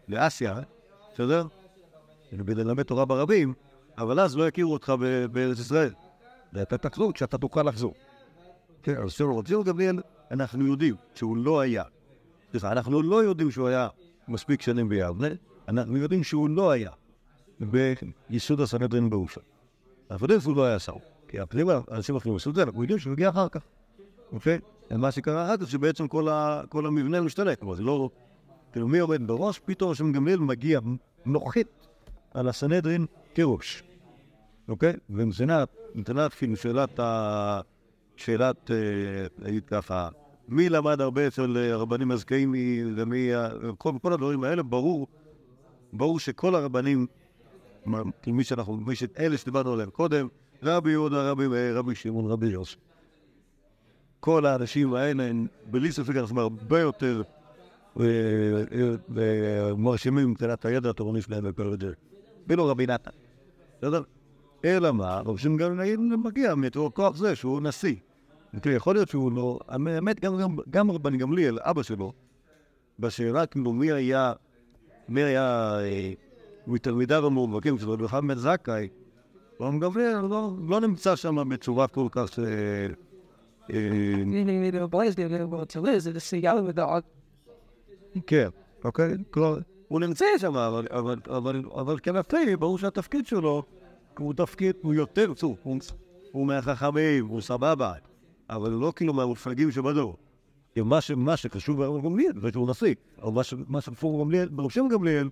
[0.09, 0.61] לאסיה,
[1.15, 1.47] בסדר?
[2.31, 3.55] כדי ללמד תורה ברבים,
[3.99, 4.93] אבל אז לא יכירו אותך
[5.33, 5.93] בארץ ישראל.
[6.53, 7.95] ואתה תחזור כשאתה תוכל לחזור.
[8.83, 10.01] כן, אז שלום, רצינו גמליאל,
[10.31, 11.83] אנחנו יודעים שהוא לא היה.
[12.51, 13.89] סליחה, אנחנו לא יודעים שהוא היה
[14.29, 15.29] מספיק שנים ביבנה,
[15.69, 16.91] אנחנו יודעים שהוא לא היה
[18.31, 19.41] ביסוד הסנהדרין באושה.
[20.11, 20.93] אנחנו יודעים שהוא לא היה שר,
[21.29, 23.61] כי הפנים האנשים אחרים עשו את זה, אנחנו יודעים שהוא הגיע אחר כך.
[24.33, 24.59] אוקיי?
[24.97, 28.11] מה שקרה אז זה שבעצם כל, ה, כל המבנה משתנה, כלומר זה לא...
[28.73, 30.81] כאילו מי עומד בראש, פתאום השם גמליאל מגיע,
[31.27, 31.87] נוחת
[32.35, 33.83] על הסנהדרין כראש.
[34.69, 34.93] אוקיי?
[35.11, 37.61] ומבחינת, מבחינת כאילו שאלת ה...
[38.17, 38.77] שאלת, אה,
[39.39, 40.09] נגיד ככה,
[40.49, 42.55] מי למד הרבה אצל אה, הרבנים הזכאים
[42.97, 43.31] ומי...
[43.79, 45.07] כל, כל הדברים האלה, ברור,
[45.93, 47.07] ברור שכל הרבנים,
[47.87, 49.03] מה- מי שאנחנו, מי ש...
[49.19, 50.29] אלה שדיברנו עליהם קודם,
[50.63, 52.77] רבי יהודה, רבי מאיר, רבי שמעון, רבי יוסף.
[54.29, 57.23] כל האנשים האלה הם בלי ספק אנחנו הרבה יותר
[58.01, 61.93] אה, אה, אה, מרשימים מבחינת הידע התורני שלהם וכל זה.
[62.47, 63.11] אפילו רבי נתן.
[63.79, 64.03] בסדר?
[64.65, 67.95] אלא מה, רבי גם נגיד מגיע מתוך כוח זה שהוא נשיא.
[68.67, 70.21] יכול להיות שהוא לא, האמת
[70.71, 72.13] גם, רבן גמליאל, אבא שלו,
[72.99, 74.33] בשאלה כאילו מי היה,
[75.09, 75.79] מי היה
[76.67, 78.89] מתלמידיו המובהקים של רבי חמד זכאי,
[79.61, 82.39] רבן גמליאל לא, לא נמצא שם בצורה כל כך...
[88.27, 88.49] כן,
[88.85, 89.15] אוקיי?
[89.31, 89.59] כלומר,
[89.89, 90.57] הוא נמצא שם,
[91.71, 93.63] אבל, כנפתלי, ברור שהתפקיד שלו
[94.19, 95.79] הוא תפקיד, הוא יותר, הוא,
[96.33, 97.93] הוא מהחכמים, הוא סבבה,
[98.51, 100.17] אבל לא כאילו מהמופלגים שבדור.
[101.17, 104.89] מה, שחשוב ברב גמליאל זה שהוא נשיא, אבל מה, ש, מה שפור גמליאל, ברב שם
[104.91, 105.29] גמליאל,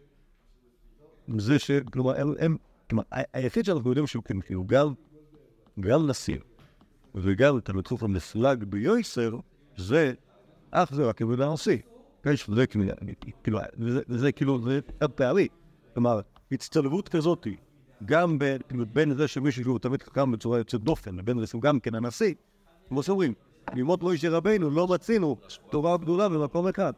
[1.39, 1.71] זה ש...
[1.71, 2.57] כלומר, הם...
[2.91, 4.41] כלומר, היחיד שאנחנו יודעים שהוא כן,
[5.81, 6.37] גם נשיא,
[7.17, 9.37] וגם תלמיד חוף המפלג ביויסר,
[9.77, 10.13] זה
[10.71, 11.79] אך זה רק כבוד הנשיא.
[12.27, 12.85] יש, זה כאילו,
[13.43, 15.49] כאילו, וזה, וזה כאילו, זה הפערי.
[15.95, 16.21] כלומר,
[16.53, 17.47] הצטלבות כזאת,
[18.05, 18.39] גם
[18.69, 21.95] כאילו, בין זה שמישהו שהוא תמיד חכם בצורה יוצאת דופן, לבין זה שהוא גם כן
[21.95, 22.35] הנשיא,
[22.89, 23.35] כמו שאומרים,
[23.75, 25.37] לימוד מוישה רבינו לא מצינו
[25.71, 26.93] תורה גדולה במקום אחד.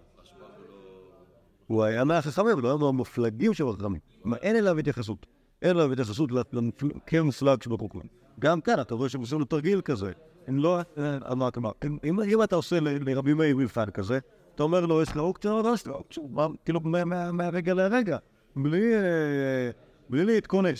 [1.66, 4.01] הוא היה מהחכמים, לא היה מהמופלגים של החכמים.
[4.43, 5.27] אין אליו התייחסות.
[5.62, 8.00] אין אליו התייחסות למפל- כמפלג שבחוקים.
[8.40, 10.12] גם כאן, אתה רואה שהם עושים לו תרגיל כזה.
[10.46, 10.78] הם לא...
[10.98, 11.70] אה, כלומר,
[12.04, 14.18] אם, אם- אתה עושה לרבי מאיר מבחן כזה,
[14.54, 16.22] אתה אומר לו, יש לך אופציה או לא יש לך אופציה?
[16.30, 18.18] מה, כאילו, מה- מה- מהרגע לרגע.
[18.56, 18.94] בלי...
[18.94, 19.70] אה,
[20.11, 20.70] בלי להתכונן.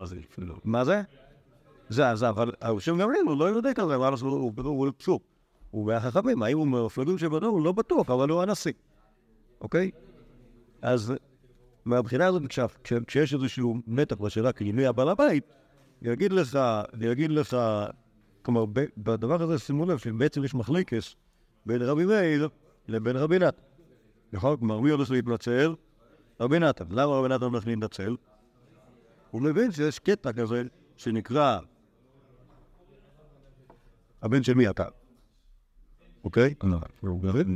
[0.00, 0.54] מה זה אפילו?
[0.64, 1.02] מה זה?
[1.88, 5.22] זה, אבל השם גמליאל הוא לא יודע כזה, מה לעשות, הוא פשוט.
[5.70, 7.48] הוא מהחכמים, האם הוא מהמפלגים שבדור?
[7.50, 8.72] הוא לא בטוח, אבל הוא הנשיא.
[9.60, 9.90] אוקיי?
[10.82, 11.14] אז
[11.84, 15.44] מהבחינה הזאת, כש- כשיש איזשהו מתח בשאלה, כאילו מי הבעל הבית,
[16.02, 16.58] יגיד לך,
[17.00, 17.56] יגיד לך,
[18.42, 21.16] כלומר, ב- בדבר הזה שימו לב שבעצם יש מחלקס
[21.66, 22.48] בין רבי מאיר
[22.88, 23.62] לבין רבי נתן.
[24.32, 24.56] נכון?
[24.56, 25.74] כלומר, מי הולך להתנצל?
[26.40, 26.84] רבי נתן.
[26.90, 28.16] למה רבי נתן הולך להתנצל?
[29.30, 30.62] הוא מבין שיש קטע כזה
[30.96, 31.58] שנקרא
[34.22, 34.84] הבן של מי אתה,
[36.24, 36.54] אוקיי?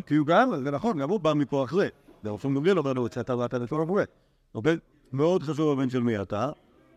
[0.07, 1.89] כי הוא גם, זה נכון, גם הוא בא מפה אחרי.
[2.25, 4.05] והרשום גמליאל אומר לו, אתה ואתה לכל המורה.
[4.55, 4.77] אוקיי?
[5.12, 6.51] מאוד חשוב הבן של מי אתה,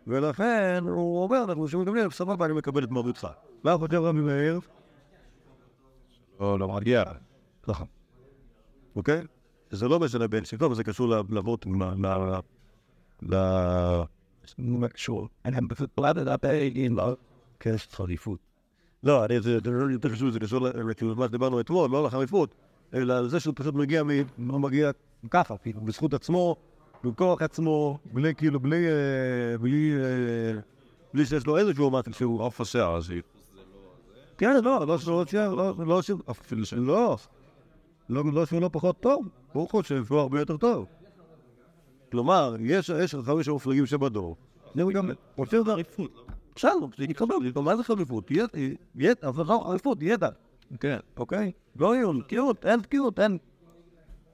[0.08, 3.28] ולכן הוא אומר, אנחנו שומעים גמליאל, סבבה, אני מקבל את מרביתך.
[3.64, 4.60] מה חושב רבי מאיר?
[6.40, 7.04] לא, לא מגיע.
[7.64, 7.84] ככה.
[8.96, 9.22] אוקיי?
[9.72, 11.66] זה לא משנה בין שלטון, זה קשור לאבות,
[13.22, 13.36] ל...
[14.94, 15.28] קשור.
[15.70, 17.16] פשוט פלטת העין, לא?
[17.60, 18.40] כן, יש חריפות.
[19.04, 22.56] לא, אני, זה לא יותר חשוב, זה קשור למה שדיברנו אתמול, לא לחריפות,
[22.94, 24.04] אלא לזה שהוא פשוט מגיע.
[24.38, 24.92] לא מגיע
[25.28, 26.56] ככה, כאילו, בזכות עצמו,
[27.04, 28.88] בכוח עצמו, בלי כאילו, בלי...
[28.88, 29.92] אה, בלי...
[29.96, 30.60] אה,
[31.14, 32.42] בלי שיש לו איזשהו משהו שהוא...
[32.42, 33.20] עוף השיער הזה.
[34.38, 37.18] כן, לא, לא שהוא לא, לא, לא, שהוא- אפילו שלא,
[38.10, 40.86] לא, לא שהוא לא פחות טוב, הוא חושב שהוא הרבה יותר טוב.
[42.12, 44.36] כלומר, יש, יש חמישה מופלגים שבדור,
[44.76, 46.12] זה גם עושה את החריפות.
[46.56, 47.06] בסדר, זה
[47.56, 48.32] זה- מה זה חריפות?
[48.96, 50.30] ידע, אבל לא חריפות, ידע.
[50.80, 51.52] כן, אוקיי?
[51.76, 53.38] לא יהיו, תקיעות, אין תקיעות, אין.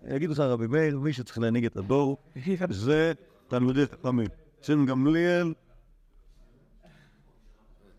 [0.08, 2.18] יגיד לך רבי מאיר, מי שצריך להנהיג את הדור
[2.70, 3.14] זה
[3.48, 4.28] תלמידי חכמים.
[4.62, 5.54] שם גמליאל,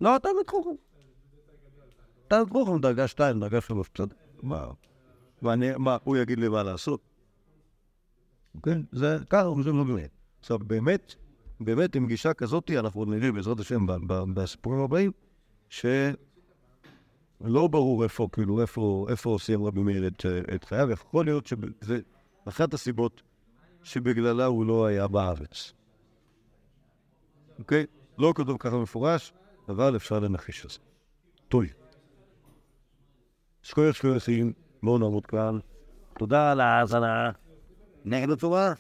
[0.01, 0.71] לא, אתה מתחוכם.
[2.29, 4.17] אתה מתחוכם דרגה שתיים, דרגה שלוש, בסדר.
[4.43, 4.67] מה?
[5.43, 7.01] ואני, מה, הוא יגיד לי מה לעשות?
[8.63, 10.11] כן, זה ככה הוא חושב לא באמת.
[10.41, 11.15] עכשיו, באמת,
[11.61, 13.87] באמת עם גישה כזאת, אנחנו נראה בעזרת השם
[14.35, 15.13] בסיפורים הבאים,
[17.45, 22.01] שלא ברור איפה, כאילו, איפה, איפה סיים רבי מאיר את, את חייו, יכול להיות שזה
[22.49, 23.23] אחת הסיבות
[23.83, 25.73] שבגללה הוא לא היה בארץ.
[27.59, 27.87] אוקיי?
[28.19, 29.33] לא כתוב ככה מפורש,
[29.69, 30.79] אבל אפשר לנחש את זה.
[31.49, 31.65] טוב.
[33.63, 35.59] שכוייך שכוייכים, בואו נעמוד כאן.
[36.19, 37.31] תודה על ההאזנה.
[38.05, 38.73] נגד התורה.